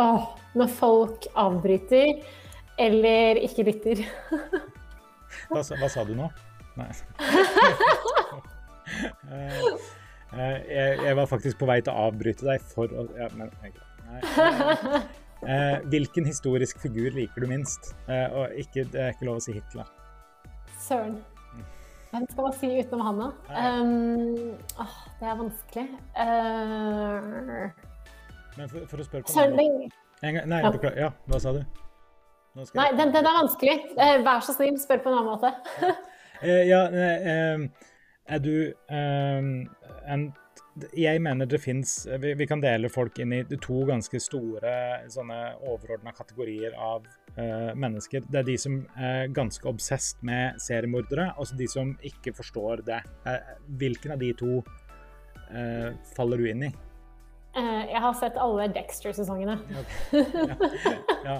Åh, 0.01 0.29
når 0.57 0.71
folk 0.73 1.29
avbryter 1.39 2.23
eller 2.81 3.41
ikke 3.45 3.67
lytter. 3.69 4.03
hva, 5.51 5.61
hva, 5.61 5.89
sa 5.93 6.05
du 6.09 6.17
nå? 6.19 6.31
Nei. 6.81 6.93
Eh, 9.33 9.61
eh, 10.37 10.57
jeg, 10.69 10.97
jeg, 11.01 11.15
var 11.17 11.29
faktisk 11.31 11.57
på 11.63 11.67
vei 11.71 11.79
til 11.81 11.95
å 11.95 12.09
avbryte 12.11 12.45
deg 12.45 12.65
for 12.75 12.91
å 12.93 13.05
ja, 13.17 13.29
men, 13.39 13.49
nei, 13.63 13.71
eh, 15.49 15.83
Hvilken 15.93 16.27
historisk 16.29 16.81
figur 16.83 17.11
liker 17.17 17.45
du 17.45 17.51
minst? 17.51 17.95
og 18.07 18.55
ikke, 18.59 18.87
det 18.93 19.01
er 19.01 19.13
ikke 19.17 19.29
lov 19.29 19.41
å 19.41 19.45
si 19.45 19.57
Hitler. 19.57 19.91
Søren. 20.83 21.21
Hvem 22.13 22.27
skal 22.31 22.45
man 22.45 22.53
si 22.53 22.69
utenom 22.81 23.07
han, 23.07 23.21
da? 23.23 23.29
Um, 23.81 24.57
åh, 24.85 24.97
det 25.21 25.29
er 25.29 25.37
vanskelig. 25.39 25.85
Uh, 26.19 27.71
Men 28.59 28.69
for, 28.69 28.83
for, 28.91 29.01
å 29.01 29.07
spørre 29.07 29.25
på 29.25 29.33
Søren, 29.33 29.87
en 30.21 30.37
gang 30.37 30.51
Nei, 30.51 30.59
ja. 30.61 30.73
beklager. 30.75 30.99
Ja, 31.07 31.09
hva 31.33 31.41
sa 31.41 31.55
du? 31.57 31.63
Nei, 32.77 32.91
den, 32.99 33.15
den, 33.15 33.25
er 33.25 33.39
vanskelig. 33.39 33.79
Eh, 33.97 34.19
vær 34.27 34.45
så 34.45 34.53
snill, 34.53 34.77
spør 34.83 35.01
på 35.07 35.09
en 35.09 35.17
annen 35.23 35.31
måte. 35.33 35.55
ja, 36.73 36.83
uh, 36.93 37.89
er 38.29 38.45
du 38.45 38.55
en 38.93 40.27
jeg 40.97 41.21
mener 41.21 41.49
det 41.49 41.61
fins 41.61 42.07
vi, 42.21 42.33
vi, 42.39 42.47
kan 42.49 42.63
dele 42.63 42.89
folk 42.93 43.19
inn 43.21 43.35
i 43.37 43.43
to 43.61 43.83
ganske 43.89 44.21
store 44.23 44.75
sånne 45.13 45.41
overordna 45.69 46.15
kategorier 46.17 46.73
av 46.79 47.05
uh, 47.37 47.73
mennesker. 47.77 48.25
Det 48.29 48.41
er 48.41 48.49
de 48.49 48.57
som 48.61 48.79
er 48.97 49.29
ganske 49.37 49.69
obsesst 49.69 50.23
med 50.25 50.61
seriemordere, 50.63 51.33
og 51.37 51.53
de 51.59 51.69
som 51.69 51.93
ikke 52.09 52.33
forstår 52.37 52.87
det. 52.89 53.03
Uh, 53.27 53.37
hvilken 53.81 54.17
av 54.17 54.25
de 54.25 54.33
to 54.39 54.63
uh, 54.63 55.93
faller 56.17 56.41
du 56.41 56.49
inn 56.55 56.67
i? 56.71 56.73
Uh, 57.53 57.85
jeg 57.85 58.01
har 58.01 58.15
sett 58.17 58.37
alle 58.41 58.65
Dexter-sesongene. 58.73 59.59
Ja, 59.69 59.83
ja. 61.27 61.35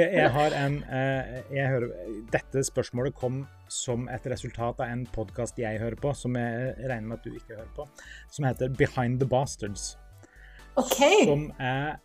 Jeg 0.00 0.30
har 0.32 0.54
en 0.56 0.78
uh, 0.88 1.34
jeg 1.52 1.68
hører, 1.68 1.90
Dette 2.32 2.62
spørsmålet 2.64 3.16
kom 3.18 3.42
som 3.68 4.06
et 4.08 4.24
resultat 4.32 4.80
av 4.80 4.88
en 4.88 5.04
podkast 5.12 5.60
jeg 5.60 5.80
hører 5.82 5.98
på, 6.00 6.14
som 6.16 6.38
jeg 6.40 6.72
regner 6.80 7.10
med 7.10 7.18
at 7.18 7.26
du 7.26 7.36
ikke 7.36 7.58
hører 7.58 7.72
på, 7.76 7.84
som 8.32 8.48
heter 8.48 8.72
Behind 8.80 9.20
the 9.20 9.28
Bastards. 9.28 9.98
Okay. 10.80 11.26
Som 11.28 11.50
er 11.60 11.98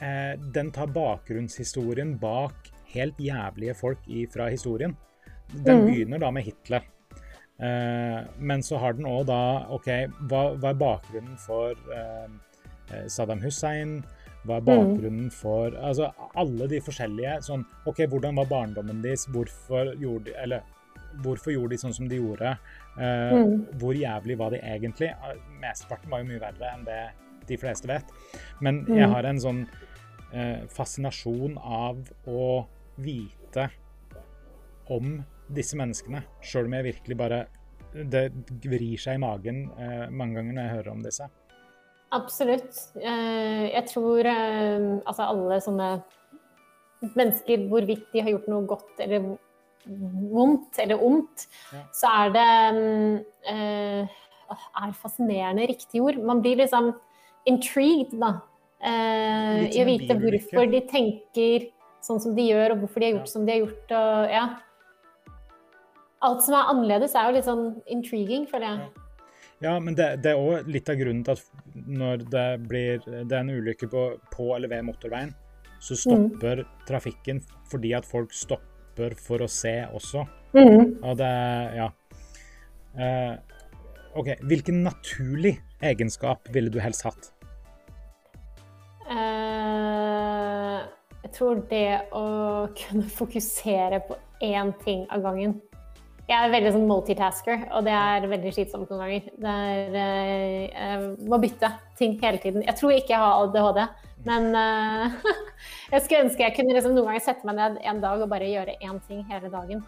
uh, 0.00 0.34
Den 0.56 0.72
tar 0.72 0.88
bakgrunnshistorien 0.94 2.16
bak 2.22 2.72
helt 2.94 3.20
jævlige 3.20 3.76
folk 3.76 4.08
fra 4.32 4.48
historien. 4.48 4.96
Den 5.52 5.82
mm. 5.82 5.86
begynner 5.90 6.24
da 6.24 6.32
med 6.32 6.48
Hitler. 6.48 6.88
men 8.40 8.62
så 8.62 8.78
har 8.80 8.94
den 8.96 9.04
òg 9.04 9.26
da 9.28 9.66
OK, 9.68 9.88
hva, 10.30 10.54
hva, 10.56 10.70
er 10.70 10.78
bakgrunnen 10.80 11.34
for 11.36 11.76
Eh, 11.92 12.28
Saddam 13.12 13.42
Hussein? 13.44 14.00
Hva 14.46 14.56
er 14.56 14.64
bakgrunnen 14.64 15.26
mm. 15.28 15.32
for 15.36 15.74
Altså 15.76 16.10
alle 16.40 16.68
de 16.70 16.80
forskjellige 16.84 17.40
sånn 17.44 17.64
OK, 17.88 18.06
hvordan 18.08 18.38
var 18.40 18.48
barndommen 18.48 19.02
deres? 19.04 19.26
Hvorfor 19.32 19.92
gjorde 20.00 20.30
de 20.30 20.36
Eller 20.40 20.64
hvorfor 21.24 21.52
gjorde 21.52 21.74
de 21.74 21.80
sånn 21.82 21.96
som 21.96 22.08
de 22.08 22.20
gjorde? 22.20 22.54
Uh, 22.94 23.34
mm. 23.34 23.54
Hvor 23.82 23.98
jævlig 23.98 24.36
var 24.38 24.54
de 24.54 24.60
egentlig? 24.62 25.10
Mesteparten 25.60 26.12
var 26.12 26.22
jo 26.22 26.28
mye 26.30 26.42
verre 26.42 26.70
enn 26.70 26.86
det 26.86 27.00
de 27.48 27.58
fleste 27.58 27.88
vet. 27.90 28.12
Men 28.62 28.84
mm. 28.86 28.92
jeg 28.94 29.08
har 29.10 29.26
en 29.26 29.40
sånn 29.42 29.64
uh, 29.66 30.60
fascinasjon 30.70 31.58
av 31.58 31.98
å 32.30 32.44
vite 33.02 33.66
om 34.90 35.18
disse 35.50 35.78
menneskene, 35.78 36.22
sjøl 36.46 36.68
om 36.68 36.78
jeg 36.78 36.92
virkelig 36.92 37.16
bare 37.18 37.40
Det 37.90 38.28
vrir 38.62 39.00
seg 39.02 39.16
i 39.18 39.22
magen 39.22 39.64
uh, 39.74 40.06
mange 40.14 40.38
ganger 40.38 40.54
når 40.54 40.62
jeg 40.62 40.74
hører 40.76 40.92
om 40.92 41.02
disse. 41.02 41.26
Absolutt. 42.10 42.74
Eh, 42.98 43.66
jeg 43.70 43.84
tror 43.92 44.26
eh, 44.26 44.86
altså 45.06 45.28
alle 45.28 45.60
sånne 45.62 45.90
mennesker, 47.14 47.68
hvorvidt 47.70 48.08
de 48.12 48.24
har 48.24 48.34
gjort 48.34 48.48
noe 48.50 48.66
godt 48.68 49.02
eller 49.04 49.28
vondt 49.86 50.80
eller 50.82 51.00
ondt, 51.00 51.46
ja. 51.72 51.84
så 51.96 52.10
er 52.20 52.32
det 52.34 52.48
eh, 53.48 54.18
Er 54.50 54.96
fascinerende 54.98 55.68
riktig 55.70 56.02
ord? 56.02 56.18
Man 56.26 56.42
blir 56.42 56.58
liksom 56.58 56.90
intrigued, 57.46 58.16
da. 58.18 58.40
I 58.82 59.78
å 59.78 59.86
vite 59.86 60.16
hvorfor 60.18 60.66
de 60.72 60.80
tenker 60.90 61.68
sånn 62.02 62.18
som 62.18 62.34
de 62.34 62.48
gjør, 62.48 62.74
og 62.74 62.82
hvorfor 62.82 62.98
de 62.98 63.06
har 63.06 63.14
gjort 63.14 63.28
ja. 63.28 63.32
som 63.36 63.46
de 63.46 63.54
har 63.54 63.62
gjort. 63.62 63.94
Og, 63.94 64.34
ja. 64.34 65.36
Alt 66.26 66.42
som 66.44 66.56
er 66.58 66.72
annerledes, 66.72 67.14
er 67.14 67.28
jo 67.28 67.36
litt 67.36 67.46
sånn 67.46 67.64
intriguing, 67.94 68.48
føler 68.50 68.72
jeg. 68.72 68.88
Ja, 68.88 69.09
men 69.60 69.96
det, 69.96 70.08
det 70.24 70.32
er 70.32 70.40
òg 70.40 70.68
litt 70.72 70.88
av 70.88 70.96
grunnen 70.96 71.24
til 71.26 71.36
at 71.36 71.74
når 72.00 72.22
det 72.32 72.48
blir 72.64 73.02
det 73.04 73.28
er 73.28 73.42
en 73.42 73.52
ulykke 73.52 73.90
på, 73.92 74.04
på 74.32 74.46
eller 74.56 74.72
ved 74.72 74.86
motorveien, 74.88 75.34
så 75.80 75.96
stopper 75.96 76.62
mm. 76.64 76.70
trafikken 76.88 77.42
fordi 77.70 77.92
at 77.96 78.08
folk 78.08 78.32
stopper 78.36 79.16
for 79.20 79.44
å 79.44 79.48
se 79.50 79.74
også. 79.92 80.24
Mm. 80.56 80.96
Og 81.04 81.16
det 81.20 81.34
Ja. 81.76 81.90
Uh, 82.90 83.36
OK. 84.18 84.32
Hvilken 84.42 84.80
naturlig 84.82 85.60
egenskap 85.80 86.48
ville 86.50 86.72
du 86.72 86.80
helst 86.82 87.04
hatt? 87.06 87.28
Uh, 89.06 90.80
jeg 91.22 91.30
tror 91.36 91.60
det 91.70 91.86
å 92.16 92.24
kunne 92.80 93.06
fokusere 93.06 94.02
på 94.08 94.18
én 94.42 94.72
ting 94.82 95.04
av 95.12 95.22
gangen. 95.28 95.60
Jeg 96.30 96.46
er 96.46 96.52
veldig 96.52 96.70
sånn 96.76 96.86
multitasker, 96.86 97.62
og 97.74 97.86
det 97.88 97.94
er 97.96 98.24
veldig 98.30 98.50
slitsomt 98.54 98.90
noen 98.92 99.00
ganger. 99.02 99.24
Er, 99.50 99.96
eh, 99.98 100.66
jeg 100.70 101.26
må 101.26 101.40
bytte 101.42 101.72
ting 101.98 102.12
hele 102.20 102.38
tiden. 102.38 102.62
Jeg 102.68 102.78
tror 102.78 102.94
ikke 102.94 103.16
jeg 103.16 103.22
har 103.24 103.40
ADHD, 103.48 103.80
men 104.28 104.46
uh, 104.54 105.16
jeg 105.92 106.04
skulle 106.04 106.20
ønske 106.28 106.44
jeg 106.44 106.54
kunne 106.54 106.76
liksom 106.76 106.94
noen 106.94 107.08
ganger 107.08 107.24
sette 107.24 107.48
meg 107.48 107.58
ned 107.58 107.80
en 107.82 108.02
dag 108.04 108.22
og 108.22 108.30
bare 108.30 108.46
gjøre 108.46 108.76
én 108.78 109.00
ting 109.08 109.24
hele 109.32 109.50
dagen. 109.50 109.82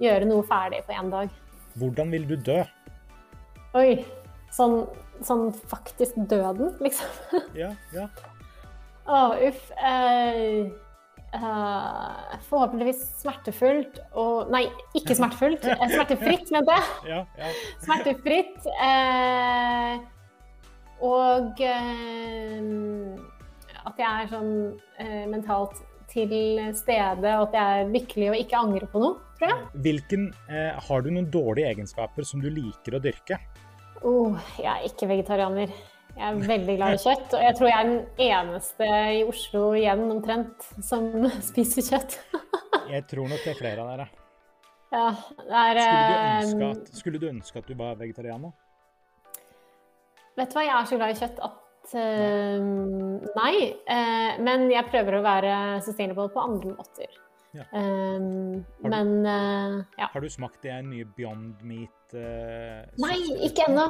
Gjøre 0.00 0.28
noe 0.30 0.46
ferdig 0.46 0.84
på 0.86 0.94
én 0.94 1.10
dag. 1.10 1.32
Hvordan 1.80 2.14
vil 2.14 2.28
du 2.28 2.36
dø? 2.38 2.60
Oi. 3.80 4.04
Sånn, 4.54 4.84
sånn 5.26 5.48
faktisk 5.72 6.14
døden, 6.30 6.70
liksom. 6.82 7.42
ja, 7.58 7.72
ja. 7.96 8.06
Å, 9.10 9.24
uff. 9.42 9.66
Uh, 9.74 10.70
Uh, 11.30 12.38
forhåpentligvis 12.48 13.04
smertefullt 13.20 14.00
og 14.18 14.48
Nei, 14.50 14.64
ikke 14.98 15.14
smertefullt. 15.14 15.62
Eh, 15.62 15.84
smertefritt, 15.92 16.48
mente 16.50 16.74
jeg. 16.74 16.88
Ja, 17.12 17.20
ja. 17.38 17.50
Smertefritt. 17.84 18.66
Uh, 18.80 20.00
og 21.06 21.62
uh, 21.62 23.14
at 23.86 24.02
jeg 24.02 24.10
er 24.10 24.32
sånn 24.32 24.50
mentalt 25.30 25.78
til 26.10 26.34
stede, 26.76 27.30
og 27.38 27.46
at 27.46 27.54
jeg 27.56 27.78
er 27.78 27.92
lykkelig 27.94 28.26
og 28.32 28.40
ikke 28.42 28.58
angrer 28.58 28.90
på 28.90 29.00
noe, 29.00 29.14
tror 29.38 29.52
jeg. 29.52 29.70
Hvilken, 29.86 30.26
har 30.50 31.06
du 31.06 31.08
noen 31.14 31.30
dårlige 31.32 31.70
egenskaper 31.70 32.26
som 32.26 32.42
du 32.42 32.50
liker 32.52 32.98
å 32.98 33.00
dyrke? 33.00 33.38
Oh, 34.02 34.36
jeg 34.58 34.68
er 34.68 34.84
ikke 34.90 35.08
vegetarianer. 35.08 35.72
Jeg 36.20 36.34
er 36.34 36.40
veldig 36.50 36.74
glad 36.76 36.94
i 36.94 37.00
kjøtt, 37.00 37.30
og 37.32 37.42
jeg 37.46 37.56
tror 37.56 37.68
jeg 37.70 37.76
er 37.80 37.86
den 37.88 38.24
eneste 38.26 38.88
i 39.16 39.20
Oslo 39.24 39.60
igjen 39.72 40.02
omtrent 40.12 40.66
som 40.84 41.06
spiser 41.50 41.86
kjøtt. 41.86 42.16
jeg 42.94 43.06
tror 43.08 43.30
nok 43.30 43.40
det 43.40 43.54
er 43.54 43.56
flere 43.56 43.86
av 43.86 43.88
dere. 43.94 44.06
Ja, 44.90 45.06
det 45.38 45.62
er 45.62 45.80
skulle 45.80 46.10
du, 46.10 46.18
ønske 46.18 46.66
eh, 46.66 46.74
at, 46.74 46.92
skulle 46.98 47.22
du 47.22 47.26
ønske 47.30 47.62
at 47.62 47.72
du 47.72 47.78
var 47.78 47.96
vegetarianer? 48.02 48.52
Vet 50.36 50.52
du 50.52 50.58
hva, 50.58 50.66
jeg 50.66 50.76
er 50.76 50.90
så 50.90 51.00
glad 51.00 51.14
i 51.14 51.18
kjøtt 51.22 51.42
at 51.48 51.96
uh, 51.96 52.68
nei. 53.40 53.54
Uh, 53.88 54.30
men 54.44 54.68
jeg 54.74 54.92
prøver 54.92 55.16
å 55.16 55.24
være 55.24 55.56
sustainable 55.88 56.28
på 56.36 56.44
andre 56.44 56.76
måter. 56.76 57.18
Ja. 57.56 57.64
Um, 57.72 58.60
du, 58.60 58.92
men 58.92 59.16
uh, 59.24 59.80
ja. 59.96 60.12
Har 60.12 60.20
du 60.20 60.28
smakt 60.28 60.60
det 60.68 60.76
nye 60.84 61.08
Beyond 61.16 61.64
Meat? 61.64 61.96
nei, 63.00 63.16
ikke 63.46 63.70
ennå. 63.70 63.88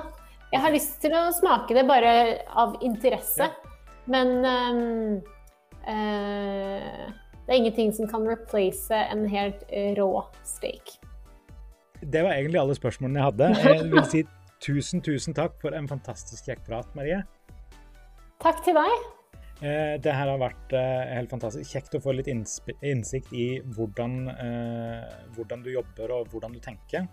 Jeg 0.51 0.64
har 0.64 0.72
lyst 0.74 0.96
til 1.03 1.12
å 1.14 1.28
smake 1.34 1.76
det 1.76 1.84
bare 1.86 2.12
av 2.59 2.74
interesse. 2.82 3.46
Ja. 3.46 3.76
Men 4.11 4.32
um, 4.42 5.20
uh, 5.86 7.07
det 7.46 7.55
er 7.55 7.61
ingenting 7.61 7.92
som 7.94 8.11
kan 8.11 8.26
replace 8.26 8.98
en 9.12 9.28
helt 9.30 9.62
rå 9.98 10.11
steak. 10.46 10.96
Det 12.01 12.24
var 12.24 12.34
egentlig 12.34 12.59
alle 12.59 12.74
spørsmålene 12.74 13.20
jeg 13.20 13.28
hadde. 13.28 13.48
Jeg 13.68 13.86
vil 13.92 14.05
si 14.09 14.24
tusen, 14.64 15.05
tusen 15.05 15.36
takk 15.36 15.55
for 15.62 15.76
en 15.76 15.86
fantastisk 15.90 16.48
kjekk 16.48 16.66
prat, 16.66 16.90
Marie. 16.98 17.22
Takk 18.42 18.62
til 18.64 18.78
deg. 18.78 19.09
Eh, 19.61 19.96
det 20.03 20.14
her 20.16 20.32
har 20.32 20.40
vært 20.40 20.72
eh, 20.74 21.14
helt 21.14 21.30
fantastisk. 21.30 21.68
Kjekt 21.70 21.98
å 21.98 22.03
få 22.03 22.16
litt 22.16 22.30
innsikt 22.32 23.34
i 23.36 23.48
hvordan, 23.76 24.22
hvordan 25.36 25.66
du 25.66 25.74
jobber 25.76 26.16
og 26.16 26.32
hvordan 26.32 26.57
du 26.57 26.62
tenker. 26.64 27.07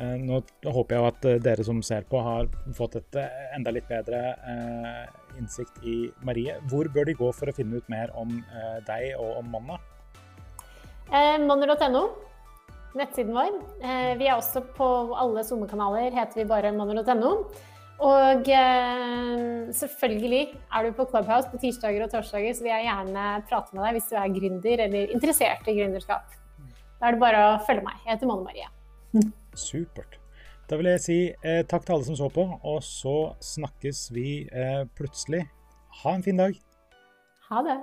Eh, 0.00 0.14
nå 0.24 0.38
håper 0.72 0.96
jeg 0.96 1.04
at 1.10 1.26
eh, 1.28 1.40
dere 1.44 1.64
som 1.66 1.82
ser 1.84 2.06
på, 2.08 2.20
har 2.24 2.48
fått 2.76 2.96
et 2.96 3.18
eh, 3.20 3.40
enda 3.58 3.74
litt 3.74 3.88
bedre 3.90 4.36
innsikt 5.38 5.82
i 5.84 5.96
Marie. 6.24 6.56
Hvor 6.70 6.88
bør 6.92 7.08
de 7.08 7.16
gå 7.18 7.28
for 7.36 7.50
å 7.50 7.56
finne 7.56 7.80
ut 7.80 7.88
mer 7.92 8.12
om 8.18 8.38
deg 8.86 9.14
og 9.16 9.40
om 9.40 9.50
Manna? 9.52 9.78
Manner.no, 11.12 12.02
nettsiden 12.96 13.34
vår. 13.36 13.56
Vi 14.20 14.28
er 14.28 14.36
også 14.36 14.62
på 14.76 14.86
alle 15.16 15.44
SoMe-kanaler, 15.44 16.12
heter 16.12 16.42
vi 16.42 16.48
bare 16.48 16.72
manner.no. 16.76 17.32
Og 18.02 18.48
selvfølgelig 19.80 20.42
er 20.52 20.84
du 20.84 20.96
på 20.96 21.08
Clubhouse 21.08 21.48
på 21.52 21.60
tirsdager 21.64 22.04
og 22.04 22.12
torsdager, 22.12 22.56
så 22.56 22.64
vil 22.64 22.74
jeg 22.74 22.88
gjerne 22.88 23.26
prate 23.48 23.76
med 23.76 23.86
deg 23.86 23.98
hvis 23.98 24.08
du 24.12 24.16
er 24.20 24.36
gründer 24.36 24.86
eller 24.88 25.16
interessert 25.16 25.68
i 25.68 25.76
gründerskap. 25.80 26.40
Da 27.00 27.08
er 27.08 27.16
det 27.16 27.24
bare 27.24 27.46
å 27.54 27.60
følge 27.68 27.88
meg. 27.88 28.00
Jeg 28.04 28.16
heter 28.16 28.32
Manne 28.32 28.48
Marie. 28.48 29.32
Supert. 29.54 30.18
Da 30.70 30.78
vil 30.80 30.88
jeg 30.92 31.02
si 31.04 31.18
eh, 31.44 31.62
takk 31.68 31.84
til 31.84 31.96
alle 31.96 32.06
som 32.06 32.18
så 32.18 32.28
på, 32.32 32.44
og 32.62 32.78
så 32.86 33.16
snakkes 33.44 34.06
vi 34.14 34.44
eh, 34.48 34.84
plutselig. 34.96 35.44
Ha 36.02 36.14
en 36.16 36.24
fin 36.24 36.38
dag. 36.40 36.56
Ha 37.50 37.64
det. 37.66 37.80